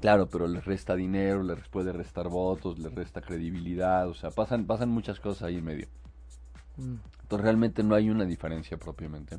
Claro, 0.01 0.29
pero 0.29 0.49
les 0.49 0.65
resta 0.65 0.97
dinero, 0.97 1.45
les 1.45 1.69
puede 1.69 1.93
restar 1.93 2.29
votos, 2.29 2.77
les 2.81 2.93
resta 2.93 3.21
credibilidad, 3.21 4.09
o 4.09 4.15
sea, 4.15 4.31
pasan, 4.33 4.67
pasan 4.67 4.89
muchas 4.89 5.21
cosas 5.21 5.45
ahí 5.45 5.59
en 5.59 5.65
medio. 5.65 5.87
Mm. 6.77 6.97
Entonces 7.23 7.45
realmente 7.45 7.85
no 7.85 7.95
hay 7.95 8.11
una 8.11 8.25
diferencia 8.25 8.77
propiamente. 8.77 9.39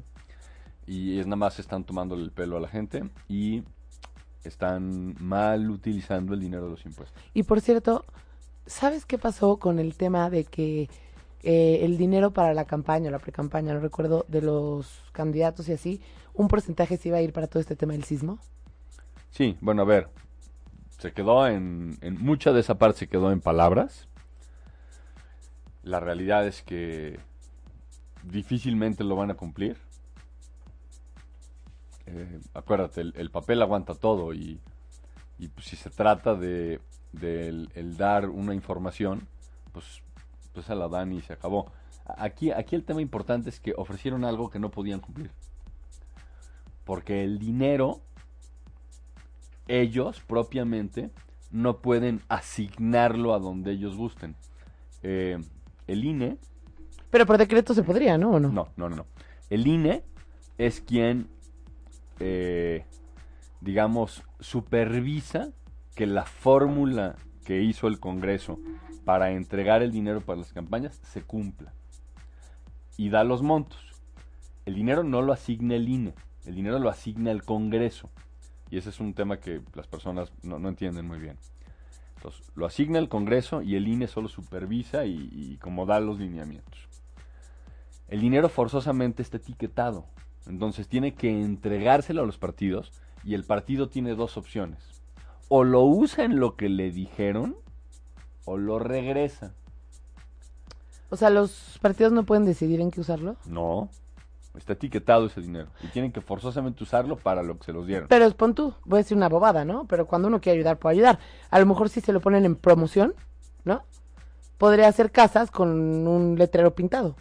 Y 0.87 1.19
es 1.19 1.27
nada 1.27 1.35
más 1.35 1.59
están 1.59 1.83
tomándole 1.83 2.23
el 2.23 2.31
pelo 2.31 2.55
a 2.55 2.61
la 2.61 2.69
gente 2.69 3.09
y 3.27 3.63
están 4.43 5.15
mal 5.19 5.69
utilizando 5.69 6.33
el 6.33 6.39
dinero 6.39 6.65
de 6.65 6.71
los 6.71 6.85
impuestos. 6.85 7.21
Y 7.33 7.43
por 7.43 7.61
cierto, 7.61 8.05
¿sabes 8.65 9.05
qué 9.05 9.17
pasó 9.17 9.57
con 9.57 9.79
el 9.79 9.95
tema 9.95 10.29
de 10.29 10.43
que 10.43 10.89
eh, 11.43 11.79
el 11.81 11.97
dinero 11.97 12.31
para 12.31 12.53
la 12.53 12.65
campaña, 12.65 13.11
la 13.11 13.19
pre-campaña, 13.19 13.73
no 13.73 13.79
recuerdo, 13.79 14.25
de 14.27 14.41
los 14.41 15.01
candidatos 15.11 15.67
y 15.69 15.73
así, 15.73 16.01
un 16.33 16.47
porcentaje 16.47 16.97
se 16.97 17.09
iba 17.09 17.17
a 17.17 17.21
ir 17.21 17.33
para 17.33 17.47
todo 17.47 17.59
este 17.59 17.75
tema 17.75 17.93
del 17.93 18.03
sismo? 18.05 18.39
Sí, 19.31 19.57
bueno, 19.61 19.81
a 19.81 19.85
ver, 19.85 20.09
se 20.99 21.11
quedó 21.11 21.47
en, 21.47 21.97
en 22.01 22.23
mucha 22.23 22.53
de 22.53 22.61
esa 22.61 22.77
parte 22.77 22.99
se 22.99 23.07
quedó 23.07 23.31
en 23.31 23.41
palabras, 23.41 24.07
La 25.83 25.99
realidad 25.99 26.47
es 26.47 26.61
que 26.61 27.19
difícilmente 28.23 29.03
lo 29.03 29.17
van 29.17 29.31
a 29.31 29.33
cumplir. 29.33 29.75
Eh, 32.05 32.39
acuérdate, 32.53 33.01
el, 33.01 33.13
el 33.17 33.29
papel 33.31 33.61
aguanta 33.61 33.95
todo 33.95 34.33
y, 34.33 34.59
y 35.39 35.47
pues, 35.47 35.67
si 35.67 35.75
se 35.75 35.89
trata 35.89 36.35
de, 36.35 36.79
de 37.13 37.47
el, 37.49 37.69
el 37.75 37.97
dar 37.97 38.29
una 38.29 38.53
información, 38.53 39.27
pues, 39.71 40.01
pues 40.53 40.65
se 40.65 40.75
la 40.75 40.87
dan 40.87 41.13
y 41.13 41.21
se 41.21 41.33
acabó. 41.33 41.71
A- 42.05 42.25
Aquí, 42.25 42.51
aquí 42.51 42.75
el 42.75 42.83
tema 42.83 43.01
importante 43.01 43.49
es 43.49 43.59
que 43.59 43.73
ofrecieron 43.77 44.25
algo 44.25 44.49
que 44.49 44.59
no 44.59 44.69
podían 44.69 44.99
cumplir. 44.99 45.31
Porque 46.83 47.23
el 47.23 47.39
dinero, 47.39 48.01
ellos 49.67 50.21
propiamente, 50.27 51.09
no 51.51 51.77
pueden 51.77 52.21
asignarlo 52.29 53.33
a 53.33 53.39
donde 53.39 53.71
ellos 53.71 53.95
gusten. 53.95 54.35
Eh, 55.03 55.37
el 55.87 56.03
INE 56.03 56.37
Pero 57.09 57.25
por 57.25 57.37
decreto 57.37 57.73
se 57.73 57.83
podría, 57.83 58.17
¿no? 58.17 58.31
¿O 58.31 58.39
no? 58.39 58.49
no, 58.51 58.67
no, 58.75 58.89
no, 58.89 58.95
no. 58.97 59.05
El 59.49 59.67
INE 59.67 60.03
es 60.57 60.81
quien, 60.81 61.27
eh, 62.19 62.85
digamos, 63.61 64.23
supervisa 64.39 65.49
que 65.95 66.05
la 66.05 66.23
fórmula 66.23 67.15
que 67.45 67.61
hizo 67.61 67.87
el 67.87 67.99
Congreso 67.99 68.59
para 69.05 69.31
entregar 69.31 69.83
el 69.83 69.91
dinero 69.91 70.21
para 70.21 70.39
las 70.39 70.53
campañas 70.53 70.99
se 71.03 71.21
cumpla. 71.21 71.73
Y 72.97 73.09
da 73.09 73.23
los 73.23 73.41
montos. 73.41 73.79
El 74.65 74.75
dinero 74.75 75.03
no 75.03 75.21
lo 75.21 75.33
asigna 75.33 75.75
el 75.75 75.89
INE, 75.89 76.13
el 76.45 76.55
dinero 76.55 76.79
lo 76.79 76.89
asigna 76.89 77.31
el 77.31 77.43
Congreso. 77.43 78.09
Y 78.69 78.77
ese 78.77 78.89
es 78.89 78.99
un 78.99 79.13
tema 79.13 79.37
que 79.37 79.61
las 79.75 79.87
personas 79.87 80.31
no, 80.41 80.67
entienden 80.67 81.07
muy 81.07 81.19
bien. 81.19 81.37
Entonces, 82.15 82.49
lo 82.55 82.65
asigna 82.65 82.99
el 82.99 83.09
Congreso 83.09 83.61
y 83.61 83.75
el 83.75 83.87
INE 83.87 84.07
solo 84.07 84.29
supervisa 84.29 85.05
y, 85.05 85.29
y 85.31 85.57
como 85.57 85.85
da 85.85 85.99
los 85.99 86.19
lineamientos 86.19 86.87
el 88.13 88.21
dinero 88.21 88.47
forzosamente 88.47 89.23
está 89.23 89.37
etiquetado. 89.37 90.05
Entonces 90.47 90.87
tiene 90.87 91.13
que 91.13 91.29
entregárselo 91.29 92.23
a 92.23 92.25
los 92.25 92.37
partidos 92.37 92.91
y 93.23 93.33
el 93.33 93.43
partido 93.43 93.87
tiene 93.89 94.15
dos 94.15 94.37
opciones. 94.37 94.79
O 95.49 95.63
lo 95.63 95.83
usa 95.83 96.25
en 96.25 96.39
lo 96.39 96.55
que 96.55 96.69
le 96.69 96.91
dijeron 96.91 97.55
o 98.45 98.57
lo 98.57 98.79
regresa. 98.79 99.53
O 101.09 101.15
sea, 101.15 101.29
los 101.29 101.77
partidos 101.81 102.11
no 102.11 102.23
pueden 102.23 102.43
decidir 102.45 102.81
en 102.81 102.91
qué 102.91 102.99
usarlo. 102.99 103.35
No, 103.45 103.89
está 104.57 104.73
etiquetado 104.73 105.27
ese 105.27 105.41
dinero 105.41 105.69
y 105.83 105.87
tienen 105.87 106.11
que 106.11 106.21
forzosamente 106.21 106.83
usarlo 106.83 107.15
para 107.17 107.43
lo 107.43 107.57
que 107.57 107.65
se 107.65 107.73
los 107.73 107.85
dieron. 107.87 108.07
Pero 108.09 108.29
pon 108.31 108.53
tú, 108.55 108.73
voy 108.85 108.97
a 108.97 109.03
decir 109.03 109.15
una 109.15 109.29
bobada, 109.29 109.63
¿no? 109.63 109.85
Pero 109.85 110.07
cuando 110.07 110.27
uno 110.27 110.41
quiere 110.41 110.59
ayudar, 110.59 110.77
puede 110.79 110.95
ayudar. 110.95 111.19
A 111.51 111.59
lo 111.59 111.65
mejor 111.67 111.89
si 111.89 112.01
se 112.01 112.11
lo 112.13 112.19
ponen 112.19 112.45
en 112.45 112.55
promoción, 112.55 113.13
¿no? 113.63 113.83
Podría 114.57 114.87
hacer 114.87 115.11
casas 115.11 115.51
con 115.51 115.69
un 116.07 116.35
letrero 116.37 116.73
pintado. 116.73 117.15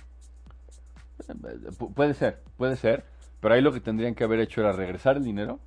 Pu- 1.79 1.93
puede 1.95 2.15
ser, 2.15 2.41
puede 2.57 2.77
ser, 2.77 3.05
pero 3.43 3.55
ahí 3.55 3.61
lo 3.61 3.73
que 3.73 3.81
tendrían 3.81 4.15
que 4.15 4.23
haber 4.23 4.39
hecho 4.39 4.61
era 4.61 4.71
regresar 4.73 5.17
el 5.17 5.25
dinero 5.25 5.59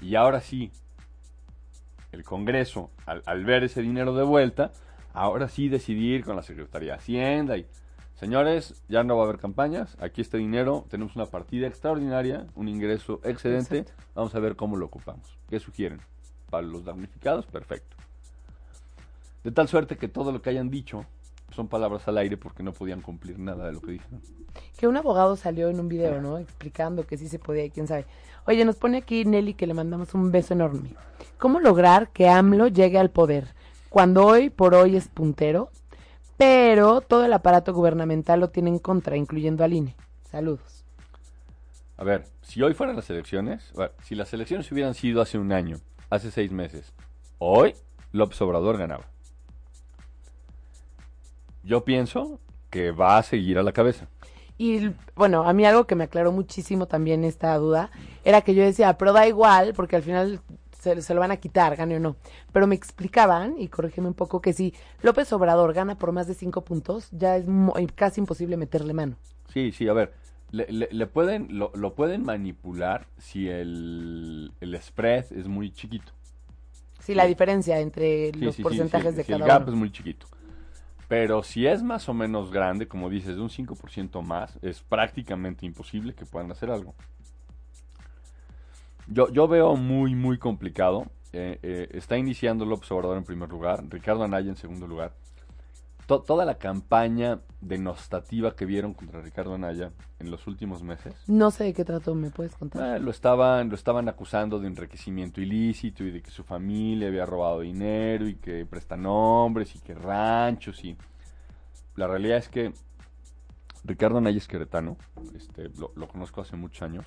y 0.00 0.14
ahora 0.14 0.42
sí, 0.42 0.70
el 2.12 2.22
Congreso, 2.22 2.90
al, 3.06 3.22
al 3.24 3.44
ver 3.46 3.64
ese 3.64 3.80
dinero 3.80 4.14
de 4.14 4.24
vuelta, 4.24 4.70
ahora 5.14 5.48
sí 5.48 5.70
decidir 5.70 6.22
con 6.22 6.36
la 6.36 6.42
Secretaría 6.42 6.92
de 6.92 6.98
Hacienda 6.98 7.56
y, 7.56 7.66
señores, 8.16 8.84
ya 8.88 9.02
no 9.04 9.16
va 9.16 9.22
a 9.22 9.24
haber 9.24 9.40
campañas, 9.40 9.96
aquí 9.98 10.20
este 10.20 10.36
dinero, 10.36 10.84
tenemos 10.90 11.16
una 11.16 11.24
partida 11.24 11.66
extraordinaria, 11.66 12.46
un 12.54 12.68
ingreso 12.68 13.22
excedente, 13.24 13.78
Exacto. 13.78 14.02
vamos 14.14 14.34
a 14.34 14.40
ver 14.40 14.54
cómo 14.54 14.76
lo 14.76 14.84
ocupamos. 14.84 15.38
¿Qué 15.48 15.58
sugieren? 15.58 16.02
Para 16.50 16.66
los 16.66 16.84
damnificados, 16.84 17.46
perfecto. 17.46 17.96
De 19.42 19.50
tal 19.50 19.66
suerte 19.66 19.96
que 19.96 20.08
todo 20.08 20.30
lo 20.30 20.42
que 20.42 20.50
hayan 20.50 20.68
dicho 20.68 21.06
son 21.54 21.68
palabras 21.68 22.06
al 22.08 22.18
aire 22.18 22.36
porque 22.36 22.62
no 22.62 22.72
podían 22.72 23.00
cumplir 23.00 23.38
nada 23.38 23.66
de 23.66 23.72
lo 23.72 23.80
que 23.80 23.92
dijeron. 23.92 24.20
Que 24.76 24.88
un 24.88 24.96
abogado 24.96 25.36
salió 25.36 25.68
en 25.68 25.80
un 25.80 25.88
video, 25.88 26.20
¿no? 26.20 26.38
Explicando 26.38 27.06
que 27.06 27.16
sí 27.16 27.28
se 27.28 27.38
podía 27.38 27.64
y 27.64 27.70
quién 27.70 27.86
sabe. 27.86 28.06
Oye, 28.46 28.64
nos 28.64 28.76
pone 28.76 28.98
aquí 28.98 29.24
Nelly 29.24 29.54
que 29.54 29.66
le 29.66 29.74
mandamos 29.74 30.14
un 30.14 30.30
beso 30.30 30.54
enorme. 30.54 30.94
¿Cómo 31.38 31.60
lograr 31.60 32.08
que 32.10 32.28
AMLO 32.28 32.68
llegue 32.68 32.98
al 32.98 33.10
poder? 33.10 33.54
Cuando 33.88 34.26
hoy 34.26 34.50
por 34.50 34.74
hoy 34.74 34.96
es 34.96 35.08
puntero, 35.08 35.70
pero 36.36 37.00
todo 37.00 37.24
el 37.24 37.32
aparato 37.32 37.72
gubernamental 37.72 38.40
lo 38.40 38.50
tiene 38.50 38.70
en 38.70 38.78
contra, 38.78 39.16
incluyendo 39.16 39.64
al 39.64 39.72
INE. 39.72 39.94
Saludos. 40.30 40.84
A 41.96 42.02
ver, 42.02 42.24
si 42.42 42.60
hoy 42.60 42.74
fueran 42.74 42.96
las 42.96 43.08
elecciones, 43.08 43.70
a 43.76 43.82
ver, 43.82 43.92
si 44.02 44.16
las 44.16 44.32
elecciones 44.34 44.70
hubieran 44.72 44.94
sido 44.94 45.22
hace 45.22 45.38
un 45.38 45.52
año, 45.52 45.76
hace 46.10 46.32
seis 46.32 46.50
meses, 46.50 46.92
hoy 47.38 47.74
López 48.10 48.40
Obrador 48.42 48.76
ganaba. 48.76 49.13
Yo 51.64 51.84
pienso 51.84 52.40
que 52.70 52.90
va 52.92 53.18
a 53.18 53.22
seguir 53.22 53.58
a 53.58 53.62
la 53.62 53.72
cabeza. 53.72 54.08
Y 54.56 54.90
bueno, 55.16 55.44
a 55.48 55.52
mí 55.52 55.64
algo 55.64 55.86
que 55.86 55.94
me 55.96 56.04
aclaró 56.04 56.30
muchísimo 56.32 56.86
también 56.86 57.24
esta 57.24 57.56
duda 57.56 57.90
era 58.24 58.40
que 58.42 58.54
yo 58.54 58.62
decía, 58.62 58.96
pero 58.96 59.12
da 59.12 59.26
igual, 59.26 59.74
porque 59.74 59.96
al 59.96 60.02
final 60.02 60.40
se, 60.78 61.02
se 61.02 61.14
lo 61.14 61.20
van 61.20 61.32
a 61.32 61.38
quitar, 61.38 61.74
gane 61.76 61.96
o 61.96 62.00
no. 62.00 62.16
Pero 62.52 62.66
me 62.66 62.74
explicaban, 62.76 63.56
y 63.58 63.68
corrígeme 63.68 64.08
un 64.08 64.14
poco, 64.14 64.40
que 64.40 64.52
si 64.52 64.72
López 65.02 65.32
Obrador 65.32 65.72
gana 65.72 65.98
por 65.98 66.12
más 66.12 66.26
de 66.28 66.34
cinco 66.34 66.62
puntos, 66.64 67.08
ya 67.10 67.36
es 67.36 67.48
mo- 67.48 67.74
casi 67.96 68.20
imposible 68.20 68.56
meterle 68.56 68.94
mano. 68.94 69.16
Sí, 69.52 69.72
sí, 69.72 69.88
a 69.88 69.92
ver, 69.92 70.12
le, 70.50 70.66
le- 70.70 70.88
le 70.90 71.06
pueden, 71.06 71.58
lo, 71.58 71.70
lo 71.74 71.94
pueden 71.94 72.24
manipular 72.24 73.06
si 73.18 73.48
el, 73.48 74.52
el 74.60 74.82
spread 74.82 75.32
es 75.32 75.46
muy 75.48 75.70
chiquito. 75.72 76.12
Sí, 76.98 77.14
la 77.14 77.26
diferencia 77.26 77.78
entre 77.78 78.32
Sí, 78.38 78.46
los 78.46 78.56
sí, 78.56 78.64
porcentajes 78.64 79.14
sí, 79.14 79.16
de 79.16 79.24
si 79.24 79.32
el 79.32 79.38
cada 79.38 79.48
gap 79.48 79.66
uno. 79.66 79.68
es 79.68 79.74
muy 79.74 79.90
chiquito. 79.90 80.26
Pero 81.08 81.42
si 81.42 81.66
es 81.66 81.82
más 81.82 82.08
o 82.08 82.14
menos 82.14 82.50
grande, 82.50 82.88
como 82.88 83.10
dices, 83.10 83.36
de 83.36 83.42
un 83.42 83.50
5% 83.50 84.22
más, 84.22 84.58
es 84.62 84.80
prácticamente 84.80 85.66
imposible 85.66 86.14
que 86.14 86.24
puedan 86.24 86.50
hacer 86.50 86.70
algo. 86.70 86.94
Yo, 89.06 89.30
yo 89.30 89.46
veo 89.46 89.76
muy, 89.76 90.14
muy 90.14 90.38
complicado. 90.38 91.06
Eh, 91.32 91.58
eh, 91.62 91.88
está 91.92 92.16
iniciando 92.16 92.64
López 92.64 92.90
Obrador 92.92 93.18
en 93.18 93.24
primer 93.24 93.50
lugar, 93.50 93.84
Ricardo 93.88 94.24
Anaya 94.24 94.48
en 94.48 94.56
segundo 94.56 94.86
lugar. 94.86 95.12
To- 96.06 96.20
toda 96.22 96.44
la 96.44 96.56
campaña 96.58 97.40
denostativa 97.62 98.54
que 98.54 98.66
vieron 98.66 98.92
contra 98.92 99.22
Ricardo 99.22 99.54
Anaya 99.54 99.90
en 100.18 100.30
los 100.30 100.46
últimos 100.46 100.82
meses, 100.82 101.14
No 101.26 101.50
sé 101.50 101.64
de 101.64 101.72
qué 101.72 101.84
trato, 101.84 102.14
¿me 102.14 102.30
puedes 102.30 102.54
contar? 102.56 102.96
eh, 102.96 103.00
lo, 103.00 103.10
estaban, 103.10 103.70
lo 103.70 103.74
estaban 103.74 104.08
acusando 104.08 104.58
de 104.60 104.66
enriquecimiento 104.66 105.40
ilícito 105.40 106.04
y 106.04 106.10
de 106.10 106.20
que 106.22 106.30
su 106.30 106.44
familia 106.44 107.08
había 107.08 107.24
robado 107.24 107.60
dinero 107.60 108.28
y 108.28 108.34
que 108.34 108.66
prestanombres 108.66 109.74
y 109.76 109.78
que 109.80 109.94
ranchos 109.94 110.84
y... 110.84 110.96
La 111.96 112.06
realidad 112.08 112.38
es 112.38 112.48
que 112.48 112.74
Ricardo 113.84 114.18
Anaya 114.18 114.36
es 114.38 114.48
queretano, 114.48 114.96
este, 115.34 115.68
lo, 115.78 115.92
lo 115.94 116.08
conozco 116.08 116.40
hace 116.40 116.56
muchos 116.56 116.82
años, 116.82 117.06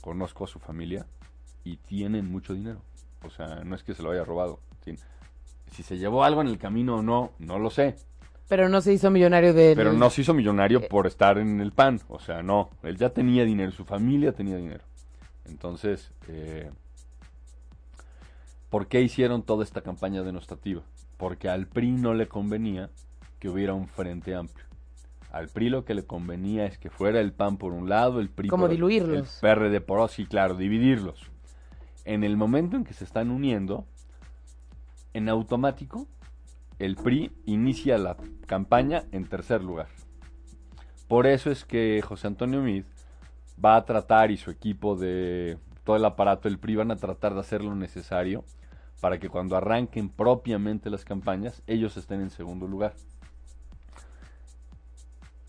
conozco 0.00 0.44
a 0.44 0.46
su 0.48 0.58
familia 0.58 1.06
y 1.64 1.76
tienen 1.76 2.30
mucho 2.30 2.54
dinero. 2.54 2.80
O 3.24 3.30
sea, 3.30 3.62
no 3.64 3.74
es 3.76 3.82
que 3.82 3.94
se 3.94 4.02
lo 4.02 4.10
haya 4.12 4.24
robado. 4.24 4.60
Si 5.72 5.82
se 5.82 5.98
llevó 5.98 6.22
algo 6.24 6.40
en 6.40 6.46
el 6.48 6.58
camino 6.58 6.96
o 6.96 7.02
no, 7.02 7.32
no 7.40 7.58
lo 7.58 7.70
sé. 7.70 7.96
Pero 8.48 8.68
no 8.68 8.80
se 8.80 8.92
hizo 8.92 9.10
millonario 9.10 9.52
de... 9.54 9.74
Pero 9.74 9.92
no 9.92 10.08
se 10.10 10.20
hizo 10.20 10.32
millonario 10.32 10.86
por 10.88 11.06
estar 11.06 11.38
en 11.38 11.60
el 11.60 11.72
PAN. 11.72 12.00
O 12.08 12.20
sea, 12.20 12.42
no. 12.42 12.70
Él 12.82 12.96
ya 12.96 13.10
tenía 13.10 13.44
dinero, 13.44 13.72
su 13.72 13.84
familia 13.84 14.32
tenía 14.32 14.56
dinero. 14.56 14.84
Entonces, 15.46 16.12
eh, 16.28 16.70
¿por 18.70 18.86
qué 18.86 19.00
hicieron 19.00 19.42
toda 19.42 19.64
esta 19.64 19.80
campaña 19.80 20.22
denostativa? 20.22 20.82
Porque 21.16 21.48
al 21.48 21.66
PRI 21.66 21.92
no 21.92 22.14
le 22.14 22.28
convenía 22.28 22.90
que 23.40 23.48
hubiera 23.48 23.74
un 23.74 23.88
frente 23.88 24.34
amplio. 24.34 24.64
Al 25.32 25.48
PRI 25.48 25.68
lo 25.68 25.84
que 25.84 25.94
le 25.94 26.04
convenía 26.04 26.66
es 26.66 26.78
que 26.78 26.88
fuera 26.88 27.20
el 27.20 27.32
PAN 27.32 27.56
por 27.56 27.72
un 27.72 27.88
lado, 27.88 28.20
el 28.20 28.28
PRI 28.28 28.48
Como 28.48 28.64
por 28.64 28.70
diluirlos. 28.70 29.42
el 29.42 29.56
PRD 29.56 29.80
por 29.80 29.98
otro, 29.98 30.14
sí, 30.14 30.24
claro, 30.26 30.54
dividirlos. 30.54 31.30
En 32.04 32.22
el 32.22 32.36
momento 32.36 32.76
en 32.76 32.84
que 32.84 32.94
se 32.94 33.04
están 33.04 33.30
uniendo, 33.30 33.84
en 35.14 35.28
automático, 35.28 36.06
el 36.78 36.96
PRI 36.96 37.32
inicia 37.46 37.98
la 37.98 38.16
campaña 38.46 39.04
en 39.12 39.28
tercer 39.28 39.62
lugar. 39.62 39.88
Por 41.08 41.26
eso 41.26 41.50
es 41.50 41.64
que 41.64 42.02
José 42.02 42.26
Antonio 42.26 42.60
Mid 42.60 42.84
va 43.64 43.76
a 43.76 43.84
tratar 43.84 44.30
y 44.30 44.36
su 44.36 44.50
equipo 44.50 44.96
de 44.96 45.58
todo 45.84 45.96
el 45.96 46.04
aparato 46.04 46.48
del 46.48 46.58
PRI 46.58 46.76
van 46.76 46.90
a 46.90 46.96
tratar 46.96 47.34
de 47.34 47.40
hacer 47.40 47.62
lo 47.62 47.74
necesario 47.74 48.44
para 49.00 49.18
que 49.18 49.28
cuando 49.28 49.56
arranquen 49.56 50.08
propiamente 50.08 50.90
las 50.90 51.04
campañas, 51.04 51.62
ellos 51.66 51.96
estén 51.96 52.20
en 52.20 52.30
segundo 52.30 52.66
lugar. 52.66 52.94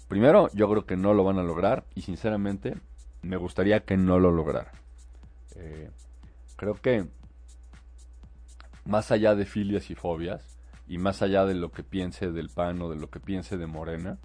Primero, 0.08 0.50
yo 0.54 0.70
creo 0.70 0.86
que 0.86 0.96
no 0.96 1.14
lo 1.14 1.24
van 1.24 1.40
a 1.40 1.44
lograr 1.44 1.86
y 1.96 2.02
sinceramente 2.02 2.76
me 3.22 3.36
gustaría 3.36 3.82
que 3.82 3.98
no 3.98 4.20
lo 4.20 4.32
lograran. 4.32 4.74
Eh, 5.56 5.90
creo 6.56 6.76
que 6.76 7.08
más 8.86 9.12
allá 9.12 9.36
de 9.36 9.46
filias 9.46 9.90
y 9.90 9.96
fobias 9.96 10.57
y 10.88 10.98
más 10.98 11.22
allá 11.22 11.46
de 11.46 11.54
lo 11.56 11.72
que 11.72 11.84
piense 11.84 12.32
del 12.32 12.50
PAN 12.50 12.82
o 12.82 12.90
de 12.90 12.96
lo 12.98 13.10
que 13.10 13.20
piense 13.20 13.58
de 13.58 13.68
Morena, 13.68 14.18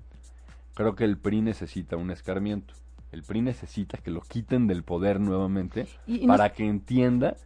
creo 0.74 0.94
que 0.94 1.04
el 1.04 1.18
PRI 1.18 1.42
necesita 1.42 1.96
un 1.96 2.10
escarmiento. 2.10 2.74
El 3.10 3.22
PRI 3.22 3.42
necesita 3.42 3.98
que 3.98 4.10
lo 4.10 4.20
quiten 4.22 4.66
del 4.66 4.84
poder 4.84 5.20
nuevamente 5.20 5.86
Y- 6.06 6.22
y 6.22 6.26
no- 6.26 6.32
para 6.34 6.52
que 6.52 6.66
entienda 6.66 7.36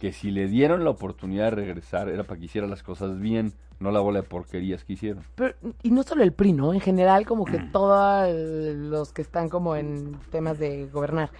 que 0.00 0.12
si 0.12 0.30
le 0.32 0.48
dieron 0.48 0.82
la 0.84 0.90
oportunidad 0.90 1.44
de 1.50 1.50
regresar 1.56 2.08
era 2.08 2.24
para 2.24 2.40
que 2.40 2.46
hiciera 2.46 2.66
las 2.66 2.82
cosas 2.82 3.20
bien, 3.20 3.52
no 3.78 3.90
la 3.92 4.00
bola 4.00 4.22
de 4.22 4.28
porquerías 4.28 4.84
que 4.84 4.94
hicieron. 4.94 5.22
Pero, 5.36 5.54
y 5.82 5.90
no 5.90 6.02
solo 6.02 6.22
el 6.24 6.32
PRI, 6.32 6.52
¿no? 6.54 6.72
En 6.72 6.80
general, 6.80 7.24
como 7.26 7.44
que 7.44 7.58
todos 7.72 8.28
los 8.74 9.12
que 9.12 9.22
están 9.22 9.48
como 9.48 9.76
en 9.76 10.16
temas 10.30 10.58
de 10.58 10.86
gobernar. 10.86 11.30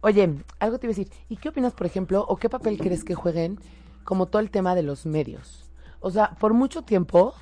Oye, 0.00 0.32
algo 0.60 0.78
te 0.78 0.86
iba 0.86 0.92
a 0.92 0.96
decir. 0.96 1.12
¿Y 1.28 1.36
qué 1.36 1.48
opinas, 1.50 1.74
por 1.74 1.86
ejemplo, 1.86 2.24
o 2.28 2.36
qué 2.36 2.48
papel 2.48 2.78
crees 2.78 3.04
que 3.04 3.14
jueguen 3.14 3.58
como 4.04 4.26
todo 4.26 4.40
el 4.40 4.50
tema 4.50 4.74
de 4.74 4.82
los 4.84 5.06
medios? 5.06 5.67
O 6.00 6.10
sea, 6.10 6.30
por 6.38 6.54
mucho 6.54 6.82
tiempo, 6.82 7.34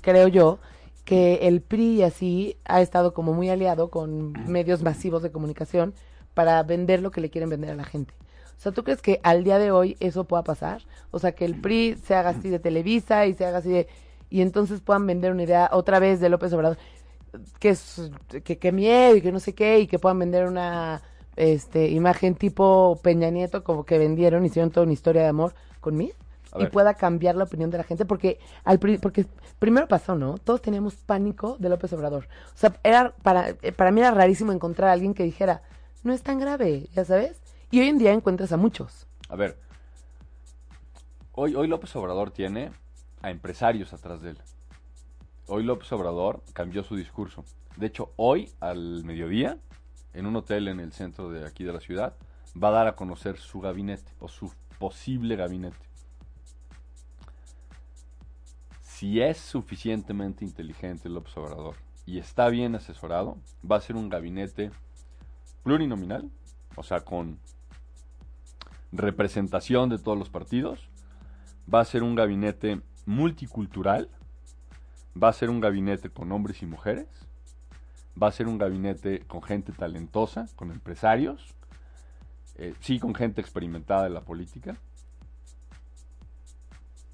creo 0.00 0.28
yo, 0.28 0.58
que 1.04 1.48
el 1.48 1.60
PRI 1.60 2.02
así 2.02 2.56
ha 2.64 2.80
estado 2.80 3.12
como 3.12 3.32
muy 3.32 3.48
aliado 3.48 3.90
con 3.90 4.32
medios 4.50 4.82
masivos 4.82 5.22
de 5.22 5.32
comunicación 5.32 5.94
para 6.34 6.62
vender 6.62 7.02
lo 7.02 7.10
que 7.10 7.20
le 7.20 7.30
quieren 7.30 7.50
vender 7.50 7.70
a 7.70 7.74
la 7.74 7.84
gente. 7.84 8.14
O 8.56 8.60
sea, 8.62 8.72
¿tú 8.72 8.84
crees 8.84 9.02
que 9.02 9.20
al 9.24 9.42
día 9.42 9.58
de 9.58 9.72
hoy 9.72 9.96
eso 9.98 10.24
pueda 10.24 10.44
pasar? 10.44 10.82
O 11.10 11.18
sea, 11.18 11.32
que 11.32 11.44
el 11.44 11.60
PRI 11.60 11.96
se 12.04 12.14
haga 12.14 12.30
así 12.30 12.48
de 12.48 12.58
Televisa 12.58 13.26
y 13.26 13.34
se 13.34 13.44
haga 13.44 13.58
así 13.58 13.70
de... 13.70 13.88
Y 14.30 14.40
entonces 14.40 14.80
puedan 14.80 15.06
vender 15.06 15.32
una 15.32 15.42
idea 15.42 15.68
otra 15.72 15.98
vez 15.98 16.20
de 16.20 16.28
López 16.28 16.52
Obrador, 16.52 16.78
que 17.58 17.70
es 17.70 18.10
que, 18.44 18.58
que 18.58 18.72
miedo 18.72 19.16
y 19.16 19.20
que 19.20 19.32
no 19.32 19.40
sé 19.40 19.54
qué, 19.54 19.80
y 19.80 19.86
que 19.86 19.98
puedan 19.98 20.18
vender 20.18 20.46
una 20.46 21.02
este 21.36 21.88
imagen 21.88 22.34
tipo 22.34 22.98
Peña 23.02 23.30
Nieto, 23.30 23.64
como 23.64 23.84
que 23.84 23.98
vendieron, 23.98 24.44
hicieron 24.46 24.70
toda 24.70 24.84
una 24.84 24.92
historia 24.92 25.22
de 25.22 25.28
amor 25.28 25.54
con 25.80 25.96
mí 25.96 26.12
y 26.58 26.66
pueda 26.66 26.94
cambiar 26.94 27.34
la 27.36 27.44
opinión 27.44 27.70
de 27.70 27.78
la 27.78 27.84
gente, 27.84 28.04
porque 28.04 28.38
al 28.64 28.78
pri- 28.78 28.98
porque 28.98 29.26
primero 29.58 29.88
pasó, 29.88 30.14
¿no? 30.14 30.36
Todos 30.38 30.60
teníamos 30.60 30.96
pánico 30.96 31.56
de 31.58 31.68
López 31.68 31.92
Obrador. 31.92 32.28
O 32.54 32.58
sea, 32.58 32.74
era 32.82 33.14
para, 33.22 33.50
eh, 33.50 33.72
para 33.72 33.90
mí 33.90 34.00
era 34.00 34.10
rarísimo 34.10 34.52
encontrar 34.52 34.90
a 34.90 34.92
alguien 34.92 35.14
que 35.14 35.22
dijera, 35.24 35.62
no 36.02 36.12
es 36.12 36.22
tan 36.22 36.38
grave, 36.38 36.88
ya 36.92 37.04
sabes. 37.04 37.40
Y 37.70 37.80
hoy 37.80 37.88
en 37.88 37.98
día 37.98 38.12
encuentras 38.12 38.52
a 38.52 38.56
muchos. 38.56 39.06
A 39.28 39.36
ver, 39.36 39.58
hoy, 41.32 41.54
hoy 41.54 41.66
López 41.68 41.94
Obrador 41.96 42.30
tiene 42.30 42.70
a 43.22 43.30
empresarios 43.30 43.92
atrás 43.92 44.20
de 44.20 44.30
él. 44.30 44.38
Hoy 45.46 45.62
López 45.64 45.90
Obrador 45.92 46.42
cambió 46.52 46.82
su 46.84 46.96
discurso. 46.96 47.44
De 47.76 47.86
hecho, 47.86 48.12
hoy 48.16 48.50
al 48.60 49.04
mediodía, 49.04 49.58
en 50.12 50.26
un 50.26 50.36
hotel 50.36 50.68
en 50.68 50.80
el 50.80 50.92
centro 50.92 51.30
de 51.30 51.46
aquí 51.46 51.64
de 51.64 51.72
la 51.72 51.80
ciudad, 51.80 52.14
va 52.62 52.68
a 52.68 52.72
dar 52.72 52.86
a 52.88 52.96
conocer 52.96 53.38
su 53.38 53.60
gabinete 53.60 54.12
o 54.20 54.28
su 54.28 54.52
posible 54.78 55.36
gabinete. 55.36 55.76
Si 59.02 59.20
es 59.20 59.36
suficientemente 59.36 60.44
inteligente 60.44 61.08
López 61.08 61.36
Obrador 61.36 61.74
y 62.06 62.20
está 62.20 62.48
bien 62.50 62.76
asesorado, 62.76 63.36
va 63.68 63.74
a 63.74 63.80
ser 63.80 63.96
un 63.96 64.08
gabinete 64.08 64.70
plurinominal, 65.64 66.30
o 66.76 66.84
sea, 66.84 67.00
con 67.00 67.40
representación 68.92 69.88
de 69.88 69.98
todos 69.98 70.16
los 70.16 70.28
partidos, 70.28 70.88
va 71.68 71.80
a 71.80 71.84
ser 71.84 72.04
un 72.04 72.14
gabinete 72.14 72.80
multicultural, 73.04 74.08
va 75.20 75.30
a 75.30 75.32
ser 75.32 75.50
un 75.50 75.58
gabinete 75.58 76.08
con 76.08 76.30
hombres 76.30 76.62
y 76.62 76.66
mujeres, 76.66 77.08
va 78.22 78.28
a 78.28 78.32
ser 78.32 78.46
un 78.46 78.56
gabinete 78.56 79.24
con 79.26 79.42
gente 79.42 79.72
talentosa, 79.72 80.46
con 80.54 80.70
empresarios, 80.70 81.44
eh, 82.54 82.72
sí 82.78 83.00
con 83.00 83.16
gente 83.16 83.40
experimentada 83.40 84.04
de 84.04 84.10
la 84.10 84.20
política. 84.20 84.76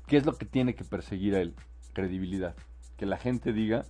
¿Qué 0.06 0.18
es 0.18 0.26
lo 0.26 0.36
que 0.36 0.44
tiene 0.44 0.74
que 0.74 0.84
perseguir 0.84 1.34
él? 1.34 1.54
Credibilidad. 1.92 2.54
Que 2.96 3.06
la 3.06 3.16
gente 3.16 3.52
diga, 3.52 3.84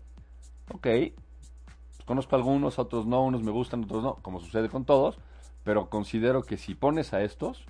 ok, 0.70 0.86
pues 0.86 2.06
conozco 2.06 2.36
a 2.36 2.38
algunos, 2.38 2.78
a 2.78 2.82
otros 2.82 3.06
no, 3.06 3.24
unos 3.24 3.42
me 3.42 3.50
gustan, 3.50 3.84
otros 3.84 4.02
no, 4.02 4.14
como 4.16 4.40
sucede 4.40 4.68
con 4.68 4.84
todos, 4.84 5.18
pero 5.64 5.90
considero 5.90 6.42
que 6.42 6.56
si 6.56 6.74
pones 6.74 7.12
a 7.12 7.22
estos, 7.22 7.64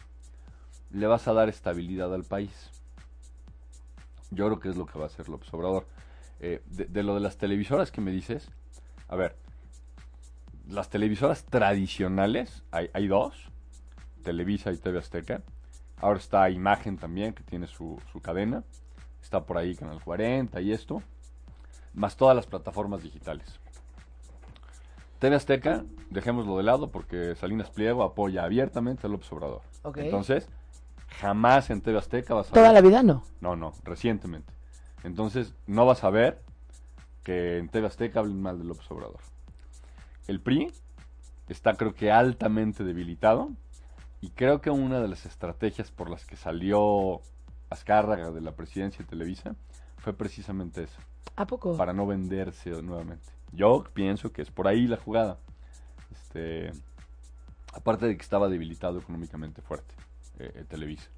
le 0.91 1.07
vas 1.07 1.29
a 1.29 1.33
dar 1.33 1.49
estabilidad 1.49 2.13
al 2.15 2.25
país. 2.25 2.71
Yo 4.31 4.47
creo 4.47 4.61
que 4.61 4.69
es 4.69 4.77
lo 4.77 4.87
que 4.87 4.99
va 4.99 5.05
a 5.05 5.09
hacer 5.09 5.29
López 5.29 5.53
Obrador. 5.55 5.87
Eh, 6.41 6.63
de, 6.67 7.03
lo 7.03 7.15
de 7.15 7.21
las 7.21 7.37
televisoras 7.37 7.91
que 7.91 8.01
me 8.01 8.13
dices, 8.13 8.49
a 9.09 9.17
ver, 9.17 9.37
las 10.69 10.89
televisoras 10.91 11.45
tradicionales, 11.45 12.63
hay, 12.71 12.91
hay 12.93 13.09
dos, 13.09 13.51
Televisa 14.23 14.73
y 14.73 14.77
TV 14.77 14.99
Azteca. 14.99 15.43
Ahora 15.97 16.19
está 16.19 16.49
Imagen 16.51 16.99
también, 16.99 17.33
que 17.33 17.43
tiene 17.43 17.67
su, 17.67 18.01
su 18.13 18.21
cadena. 18.21 18.63
Está 19.23 19.45
por 19.45 19.59
ahí 19.59 19.75
Canal 19.75 20.03
40 20.03 20.61
y 20.61 20.73
esto. 20.73 21.03
Más 21.95 22.17
todas 22.17 22.37
las 22.37 22.47
plataformas 22.47 23.03
digitales. 23.03 23.59
TV 25.19 25.35
Azteca, 25.35 25.85
dejémoslo 26.11 26.57
de 26.57 26.63
lado 26.63 26.91
porque 26.91 27.35
Salinas 27.35 27.71
Pliego 27.71 28.03
apoya 28.05 28.45
abiertamente 28.45 29.07
a 29.07 29.11
López 29.11 29.31
Obrador. 29.33 29.63
Entonces, 29.97 30.49
jamás 31.21 31.71
en 31.71 31.81
TV 31.81 31.99
Azteca 31.99 32.35
vas 32.35 32.49
a 32.51 32.53
Toda 32.53 32.67
ver- 32.73 32.75
la 32.75 32.81
vida 32.89 33.03
no. 33.03 33.25
No, 33.41 33.57
no, 33.57 33.73
recientemente. 33.85 34.53
Entonces, 35.03 35.55
no 35.67 35.87
vas 35.87 36.05
a 36.05 36.11
ver 36.11 36.41
que 37.25 37.59
en 37.59 37.69
TV 37.69 37.87
Azteca 37.89 38.21
hablen 38.21 38.41
mal 38.41 38.59
de 38.59 38.65
López 38.65 38.89
Obrador. 38.91 39.19
El 40.29 40.41
PRI 40.41 40.73
está, 41.49 41.75
creo 41.75 41.95
que, 41.95 42.13
altamente 42.13 42.85
debilitado. 42.85 43.51
Y 44.21 44.31
creo 44.31 44.61
que 44.61 44.71
una 44.71 45.01
de 45.01 45.09
las 45.09 45.27
estrategias 45.27 45.91
por 45.91 46.11
las 46.11 46.25
que 46.27 46.37
salió 46.37 47.21
Azcárraga 47.71 48.31
de 48.31 48.41
la 48.41 48.53
presidencia 48.53 49.05
de 49.05 49.11
Televisa 49.11 49.55
fue 49.99 50.13
precisamente 50.13 50.85
esa, 50.85 51.01
¿A 51.37 51.47
poco? 51.47 51.77
para 51.77 51.93
no 51.93 52.07
venderse 52.07 52.71
nuevamente. 52.83 53.27
Yo 53.53 53.85
pienso 53.93 54.33
que 54.33 54.43
es 54.43 54.51
por 54.51 54.69
ahí 54.69 54.87
la 54.87 54.97
jugada. 54.97 55.39
Este, 56.13 56.73
aparte 57.73 58.07
de 58.07 58.17
que 58.17 58.23
estaba 58.23 58.49
debilitado 58.49 58.99
económicamente 58.99 59.63
fuerte, 59.63 59.95
eh, 60.39 60.53
eh, 60.55 60.65
Televisa. 60.69 61.09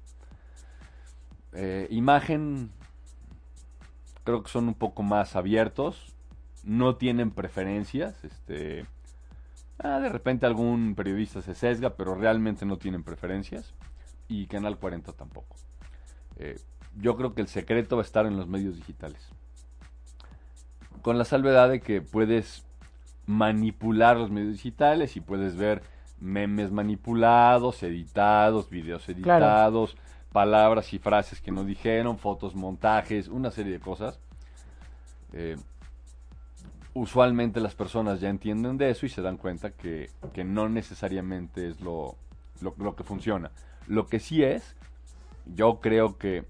Eh, 1.53 1.87
imagen, 1.89 2.71
creo 4.23 4.43
que 4.43 4.49
son 4.49 4.67
un 4.67 4.73
poco 4.73 5.03
más 5.03 5.35
abiertos, 5.35 6.13
no 6.63 6.95
tienen 6.95 7.31
preferencias, 7.31 8.23
este, 8.23 8.85
ah, 9.79 9.99
de 9.99 10.09
repente 10.09 10.45
algún 10.45 10.95
periodista 10.95 11.41
se 11.41 11.55
sesga, 11.55 11.95
pero 11.95 12.15
realmente 12.15 12.65
no 12.65 12.77
tienen 12.77 13.03
preferencias, 13.03 13.73
y 14.27 14.47
Canal 14.47 14.77
40 14.77 15.11
tampoco. 15.11 15.57
Eh, 16.37 16.59
yo 16.97 17.15
creo 17.15 17.33
que 17.33 17.41
el 17.41 17.47
secreto 17.47 17.95
va 17.95 18.01
a 18.01 18.05
estar 18.05 18.25
en 18.25 18.37
los 18.37 18.47
medios 18.47 18.75
digitales, 18.75 19.21
con 21.01 21.17
la 21.17 21.25
salvedad 21.25 21.69
de 21.69 21.79
que 21.79 22.01
puedes 22.01 22.65
manipular 23.25 24.17
los 24.17 24.31
medios 24.31 24.53
digitales 24.53 25.15
y 25.15 25.21
puedes 25.21 25.55
ver 25.55 25.83
memes 26.19 26.71
manipulados, 26.71 27.81
editados, 27.83 28.69
videos 28.69 29.07
editados, 29.09 29.95
palabras 30.31 30.93
y 30.93 30.99
frases 30.99 31.41
que 31.41 31.51
no 31.51 31.63
dijeron, 31.63 32.17
fotos, 32.17 32.55
montajes, 32.55 33.27
una 33.27 33.51
serie 33.51 33.73
de 33.73 33.79
cosas. 33.79 34.19
Eh, 35.33 35.57
usualmente 36.93 37.59
las 37.59 37.75
personas 37.75 38.19
ya 38.19 38.29
entienden 38.29 38.77
de 38.77 38.89
eso 38.89 39.05
y 39.05 39.09
se 39.09 39.21
dan 39.21 39.37
cuenta 39.37 39.71
que, 39.71 40.09
que 40.33 40.43
no 40.43 40.69
necesariamente 40.69 41.69
es 41.69 41.81
lo, 41.81 42.15
lo, 42.61 42.75
lo 42.77 42.95
que 42.95 43.03
funciona. 43.03 43.51
Lo 43.87 44.07
que 44.07 44.19
sí 44.19 44.43
es, 44.43 44.75
yo 45.45 45.79
creo 45.79 46.17
que 46.17 46.45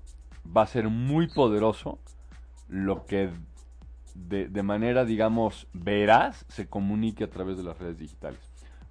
va 0.45 0.63
a 0.63 0.67
ser 0.67 0.89
muy 0.89 1.27
poderoso 1.27 1.99
lo 2.67 3.05
que 3.05 3.29
de, 4.15 4.47
de 4.47 4.63
manera, 4.63 5.05
digamos, 5.05 5.67
veraz 5.73 6.45
se 6.49 6.67
comunique 6.67 7.23
a 7.23 7.29
través 7.29 7.57
de 7.57 7.63
las 7.63 7.77
redes 7.77 7.97
digitales. 7.97 8.39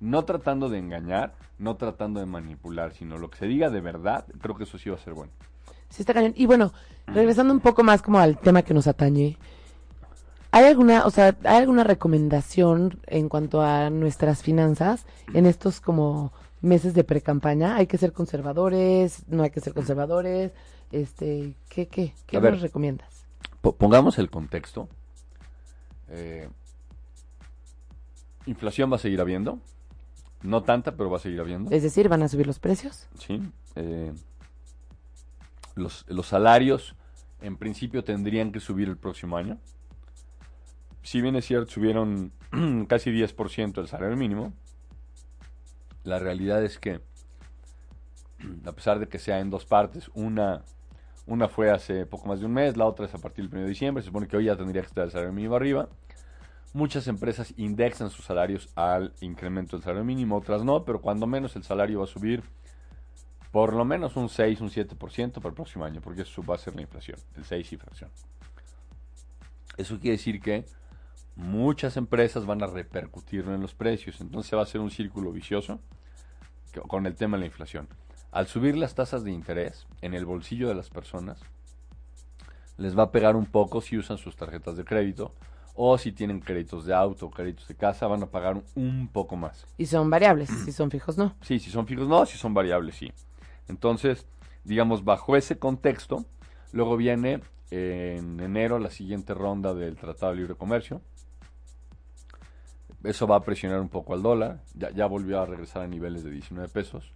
No 0.01 0.25
tratando 0.25 0.69
de 0.69 0.79
engañar, 0.79 1.35
no 1.59 1.77
tratando 1.77 2.21
de 2.21 2.27
manipular, 2.27 2.93
sino 2.95 3.19
lo 3.19 3.31
que 3.31 3.39
se 3.39 3.47
diga 3.47 3.69
de 3.69 3.81
verdad, 3.81 4.25
creo 4.41 4.57
que 4.57 4.65
eso 4.65 4.79
sí 4.79 4.89
va 4.89 4.97
a 4.97 5.01
ser 5.01 5.13
bueno. 5.15 5.33
Sí, 5.91 6.03
está 6.03 6.15
cañón. 6.15 6.33
Y 6.37 6.47
bueno, 6.47 6.73
regresando 7.07 7.53
un 7.53 7.61
poco 7.61 7.83
más 7.83 8.01
como 8.01 8.19
al 8.19 8.39
tema 8.39 8.63
que 8.63 8.73
nos 8.73 8.87
atañe, 8.87 9.37
¿hay 10.53 10.65
alguna, 10.65 11.05
o 11.05 11.11
sea, 11.11 11.37
hay 11.45 11.59
alguna 11.59 11.85
recomendación 11.85 13.01
en 13.07 13.29
cuanto 13.29 13.61
a 13.61 13.91
nuestras 13.91 14.43
finanzas 14.43 15.05
en 15.35 15.47
estos 15.47 15.81
como 15.81 16.33
meses 16.61 16.95
de 16.95 17.05
pre-campaña? 17.05 17.77
¿Hay 17.77 17.87
que 17.87 17.99
ser 17.99 18.13
conservadores? 18.13 19.25
¿No 19.29 19.43
hay 19.43 19.51
que 19.51 19.61
ser 19.61 19.73
conservadores? 19.75 20.53
Este, 20.93 21.55
¿qué, 21.69 21.87
qué, 21.89 22.13
qué 22.27 22.37
A 22.37 22.41
ver. 22.41 22.53
nos 22.55 22.63
recomiendas? 22.63 23.09
Po- 23.61 23.75
pongamos 23.77 24.19
el 24.19 24.31
contexto. 24.31 24.89
Eh, 26.09 26.49
inflación 28.47 28.91
va 28.91 28.97
a 28.97 28.99
seguir 28.99 29.21
habiendo. 29.21 29.59
No 30.43 30.63
tanta, 30.63 30.97
pero 30.97 31.11
va 31.11 31.19
a 31.19 31.21
seguir 31.21 31.41
habiendo. 31.41 31.71
Es 31.71 31.83
decir, 31.83 32.09
¿van 32.09 32.23
a 32.23 32.29
subir 32.29 32.47
los 32.47 32.59
precios? 32.59 33.07
Sí. 33.19 33.43
eh, 33.77 34.13
los, 35.77 36.05
los 36.09 36.27
salarios, 36.27 36.95
en 37.41 37.57
principio, 37.57 38.03
tendrían 38.05 38.51
que 38.53 38.61
subir 38.61 38.89
el 38.89 38.97
próximo 38.97 39.37
año. 39.37 39.59
Si 41.03 41.21
bien 41.23 41.37
es 41.37 41.47
cierto, 41.47 41.71
subieron 41.71 42.33
casi 42.89 43.11
10% 43.11 43.79
el 43.79 43.89
salario 43.89 44.17
mínimo, 44.17 44.53
la 46.05 46.19
realidad 46.19 46.65
es 46.65 46.79
que, 46.79 47.01
a 48.65 48.73
pesar 48.73 48.99
de 48.99 49.09
que 49.09 49.19
sea 49.19 49.41
en 49.41 49.51
dos 49.51 49.67
partes, 49.67 50.11
una, 50.15 50.63
una 51.27 51.49
fue 51.49 51.71
hace 51.71 52.07
poco 52.07 52.29
más 52.29 52.41
de 52.41 52.47
un 52.47 52.53
mes, 52.53 52.77
la 52.77 52.87
otra 52.87 53.07
es 53.07 53.15
a 53.15 53.19
partir 53.19 53.45
del 53.45 53.55
1 53.55 53.63
de 53.63 53.69
diciembre, 53.69 54.03
se 54.03 54.07
supone 54.07 54.27
que 54.27 54.37
hoy 54.37 54.45
ya 54.47 54.57
tendría 54.57 54.83
que 54.83 54.89
estar 54.89 55.05
el 55.05 55.11
salario 55.11 55.33
mínimo 55.33 55.57
arriba. 55.57 55.89
Muchas 56.73 57.09
empresas 57.09 57.53
indexan 57.57 58.11
sus 58.11 58.25
salarios 58.25 58.71
al 58.77 59.13
incremento 59.21 59.77
del 59.77 59.83
salario 59.83 60.05
mínimo, 60.05 60.37
otras 60.37 60.65
no, 60.65 60.85
pero 60.85 61.01
cuando 61.01 61.27
menos 61.27 61.57
el 61.57 61.65
salario 61.65 61.99
va 61.99 62.05
a 62.05 62.09
subir 62.09 62.43
por 63.51 63.75
lo 63.75 63.85
menos 63.85 64.17
un 64.17 64.29
6, 64.29 64.61
un 64.61 64.71
7% 64.71 65.33
para 65.33 65.49
el 65.49 65.55
próximo 65.55 65.85
año, 65.85 66.01
porque 66.01 66.23
eso 66.23 66.43
va 66.45 66.55
a 66.55 66.59
ser 66.59 66.77
la 66.77 66.83
inflación, 66.83 67.19
el 67.37 67.45
6 67.45 67.73
y 67.73 67.77
fracción. 67.77 68.11
Eso 69.77 69.99
quiere 69.99 70.17
decir 70.17 70.41
que 70.41 70.65
muchas 71.37 71.97
empresas 71.97 72.47
van 72.47 72.63
a 72.63 72.67
repercutirlo 72.67 73.55
en 73.55 73.61
los 73.61 73.75
precios, 73.75 74.21
entonces 74.21 74.57
va 74.57 74.63
a 74.63 74.67
ser 74.67 74.81
un 74.81 74.91
círculo 74.91 75.33
vicioso 75.33 75.81
con 76.89 77.07
el 77.07 77.15
tema 77.15 77.37
de 77.37 77.41
la 77.41 77.47
inflación. 77.47 77.89
Al 78.33 78.47
subir 78.47 78.77
las 78.77 78.95
tasas 78.95 79.25
de 79.25 79.33
interés 79.33 79.87
en 80.03 80.15
el 80.15 80.25
bolsillo 80.25 80.69
de 80.69 80.75
las 80.75 80.89
personas, 80.89 81.41
les 82.77 82.97
va 82.97 83.05
a 83.05 83.13
pegar 83.13 83.37
un 83.37 83.47
poco 83.47 83.81
si 83.81 83.99
usan 83.99 84.19
sus 84.19 84.37
tarjetas 84.37 84.77
de 84.77 84.85
crédito 84.85 85.35
o 85.75 85.99
si 85.99 86.13
tienen 86.13 86.41
créditos 86.41 86.85
de 86.85 86.95
auto 86.95 87.31
créditos 87.31 87.67
de 87.69 87.75
casa, 87.75 88.07
van 88.07 88.23
a 88.23 88.27
pagar 88.27 88.63
un 88.75 89.09
poco 89.09 89.37
más. 89.37 89.67
Y 89.79 89.87
son 89.87 90.11
variables, 90.11 90.49
si 90.65 90.73
son 90.73 90.91
fijos 90.91 91.17
no. 91.17 91.35
Sí, 91.43 91.59
si 91.59 91.71
son 91.71 91.87
fijos 91.87 92.09
no, 92.09 92.25
si 92.27 92.39
son 92.39 92.55
variables 92.55 92.97
sí. 92.97 93.13
Entonces, 93.69 94.27
digamos, 94.65 95.05
bajo 95.05 95.37
ese 95.37 95.59
contexto, 95.59 96.25
luego 96.73 96.97
viene 96.97 97.41
en 97.71 98.41
enero 98.41 98.79
la 98.79 98.91
siguiente 98.91 99.33
ronda 99.35 99.75
del 99.75 99.97
Tratado 99.97 100.33
de 100.33 100.39
Libre 100.39 100.55
Comercio. 100.55 101.01
Eso 103.03 103.27
va 103.27 103.37
a 103.37 103.43
presionar 103.43 103.81
un 103.81 103.89
poco 103.89 104.13
al 104.13 104.23
dólar, 104.23 104.63
ya, 104.75 104.91
ya 104.91 105.07
volvió 105.07 105.41
a 105.41 105.47
regresar 105.47 105.83
a 105.83 105.87
niveles 105.87 106.23
de 106.23 106.31
19 106.31 106.69
pesos. 106.69 107.13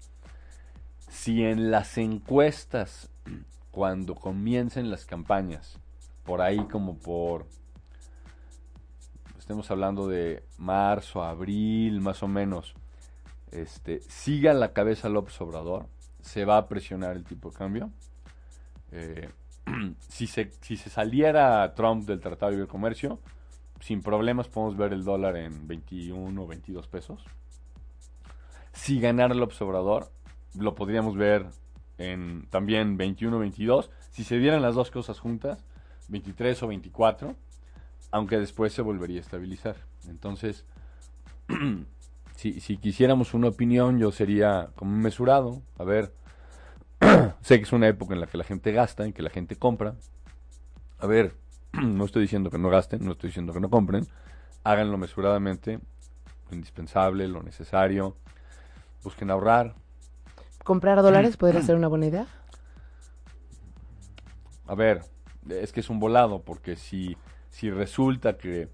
Si 1.11 1.45
en 1.45 1.71
las 1.71 1.99
encuestas, 1.99 3.11
cuando 3.71 4.15
comiencen 4.15 4.91
las 4.91 5.05
campañas, 5.05 5.79
por 6.25 6.41
ahí 6.41 6.65
como 6.71 6.97
por, 6.97 7.47
estemos 9.39 9.71
hablando 9.71 10.09
de 10.09 10.43
marzo, 10.57 11.23
abril, 11.23 12.01
más 12.01 12.23
o 12.23 12.29
menos, 12.29 12.75
este, 13.53 14.01
siga 14.01 14.55
la 14.55 14.73
cabeza 14.73 15.09
López 15.11 15.39
Obrador, 15.41 15.87
se 16.23 16.47
va 16.47 16.57
a 16.57 16.67
presionar 16.67 17.17
el 17.17 17.25
tipo 17.25 17.51
de 17.51 17.57
cambio. 17.57 17.91
Eh, 18.91 19.29
si, 20.09 20.27
se, 20.27 20.51
si 20.63 20.79
se 20.79 20.89
saliera 20.89 21.75
Trump 21.75 22.07
del 22.07 22.21
Tratado 22.21 22.51
de 22.51 22.57
Libre 22.57 22.71
Comercio, 22.71 23.21
sin 23.85 24.01
problemas 24.01 24.49
podemos 24.49 24.79
ver 24.79 24.95
el 24.95 25.05
dólar 25.05 25.37
en 25.37 25.69
21 25.69 26.43
o 26.43 26.47
22 26.47 26.89
pesos. 26.89 27.23
Si 28.73 28.99
ganara 28.99 29.35
el 29.35 29.43
observador, 29.43 30.11
lo 30.59 30.75
podríamos 30.75 31.17
ver 31.17 31.45
en 31.99 32.47
también 32.49 32.97
21 32.97 33.37
o 33.37 33.41
22. 33.41 33.91
Si 34.11 34.25
se 34.25 34.39
dieran 34.39 34.63
las 34.63 34.75
dos 34.75 34.91
cosas 34.91 35.21
juntas, 35.21 35.67
23 36.09 36.63
o 36.63 36.69
24, 36.69 37.37
aunque 38.11 38.39
después 38.39 38.73
se 38.73 38.81
volvería 38.81 39.19
a 39.19 39.21
estabilizar. 39.21 39.77
Entonces, 40.09 40.65
si, 42.37 42.61
si 42.61 42.79
quisiéramos 42.79 43.35
una 43.35 43.49
opinión, 43.49 43.99
yo 43.99 44.13
sería 44.13 44.71
como 44.77 44.97
mesurado. 44.97 45.61
A 45.79 45.85
ver, 45.85 46.15
sé 47.43 47.59
que 47.59 47.65
es 47.65 47.73
una 47.75 47.89
época 47.89 48.15
en 48.15 48.21
la 48.21 48.29
que 48.29 48.39
la 48.39 48.45
gente 48.45 48.73
gasta, 48.73 49.05
en 49.05 49.13
que 49.13 49.21
la 49.21 49.29
gente 49.29 49.57
compra. 49.57 49.95
A 50.99 51.07
ver, 51.07 51.44
no 51.83 52.05
estoy 52.05 52.23
diciendo 52.23 52.51
que 52.51 52.59
no 52.59 52.71
gasten, 52.71 53.05
no 53.05 53.13
estoy 53.13 53.29
diciendo 53.29 53.53
que 53.53 53.61
no 53.61 53.71
compren. 53.71 54.07
Háganlo 54.63 54.97
mesuradamente, 54.99 55.81
lo 56.49 56.57
indispensable, 56.57 57.29
lo 57.29 57.43
necesario. 57.43 58.17
Busquen 59.03 59.31
ahorrar. 59.31 59.75
¿Comprar 60.63 61.03
dólares 61.03 61.37
podría 61.37 61.63
ser 61.63 61.77
una 61.77 61.89
buena 61.89 62.07
idea? 62.07 62.27
A 64.67 64.75
ver, 64.75 65.03
es 65.49 65.73
que 65.73 65.81
es 65.81 65.91
un 65.91 66.01
volado, 66.01 66.43
porque 66.43 66.77
si, 66.77 67.17
si 67.51 67.71
resulta 67.71 68.39
que 68.39 68.71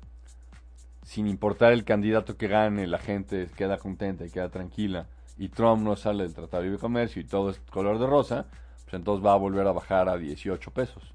sin 1.02 1.26
importar 1.26 1.72
el 1.72 1.84
candidato 1.84 2.36
que 2.36 2.46
gane, 2.46 2.86
la 2.86 2.98
gente 2.98 3.48
queda 3.56 3.78
contenta 3.78 4.24
y 4.24 4.30
queda 4.30 4.50
tranquila, 4.50 5.06
y 5.36 5.48
Trump 5.48 5.82
no 5.82 5.96
sale 5.96 6.22
del 6.24 6.34
Tratado 6.34 6.62
de 6.62 6.68
Libre 6.68 6.80
Comercio 6.80 7.20
y 7.22 7.24
todo 7.24 7.50
es 7.50 7.58
color 7.70 7.98
de 7.98 8.06
rosa, 8.06 8.46
pues 8.84 8.94
entonces 8.94 9.24
va 9.24 9.32
a 9.32 9.36
volver 9.36 9.66
a 9.66 9.72
bajar 9.72 10.08
a 10.08 10.18
18 10.18 10.70
pesos. 10.70 11.14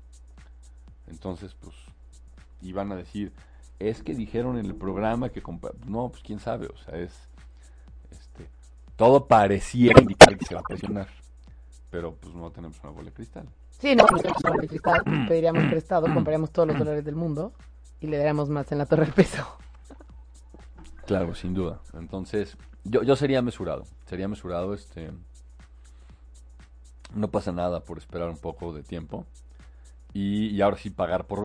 Entonces, 1.07 1.55
pues, 1.59 1.75
y 2.61 2.73
van 2.73 2.91
a 2.91 2.95
decir, 2.95 3.31
es 3.79 4.01
que 4.01 4.13
dijeron 4.13 4.57
en 4.57 4.65
el 4.65 4.75
programa 4.75 5.29
que 5.29 5.41
no, 5.85 6.09
pues 6.09 6.23
quién 6.23 6.39
sabe, 6.39 6.67
o 6.67 6.77
sea, 6.77 6.97
es 6.97 7.13
este 8.11 8.49
todo 8.95 9.27
parecía 9.27 9.91
indicar 9.99 10.37
que 10.37 10.45
se 10.45 10.55
va 10.55 10.61
a 10.61 10.63
presionar, 10.63 11.07
pero 11.89 12.15
pues 12.15 12.33
no 12.33 12.49
tenemos 12.51 12.79
una 12.83 12.91
bola 12.91 13.05
de 13.05 13.13
cristal. 13.13 13.47
Sí, 13.77 13.93
no 13.95 14.05
tenemos 14.05 14.39
una 14.41 14.49
bola 14.51 14.61
de 14.61 14.67
cristal, 14.67 15.03
pediríamos 15.27 15.65
prestado, 15.65 16.13
compraríamos 16.13 16.51
todos 16.51 16.69
los 16.69 16.79
dólares 16.79 17.03
del 17.03 17.15
mundo 17.15 17.53
y 17.99 18.07
le 18.07 18.17
daríamos 18.17 18.49
más 18.49 18.71
en 18.71 18.77
la 18.77 18.85
torre 18.85 19.05
del 19.05 19.13
peso. 19.13 19.45
Claro, 21.05 21.35
sin 21.35 21.53
duda. 21.53 21.81
Entonces, 21.93 22.57
yo, 22.83 23.03
yo 23.03 23.15
sería 23.15 23.41
mesurado, 23.41 23.83
sería 24.05 24.27
mesurado, 24.27 24.73
este, 24.73 25.11
no 27.13 27.29
pasa 27.29 27.51
nada 27.51 27.81
por 27.81 27.97
esperar 27.97 28.29
un 28.29 28.37
poco 28.37 28.73
de 28.73 28.81
tiempo 28.81 29.25
y, 30.15 30.47
y 30.55 30.61
ahora 30.61 30.77
sí 30.77 30.89
pagar 30.89 31.27
por 31.27 31.33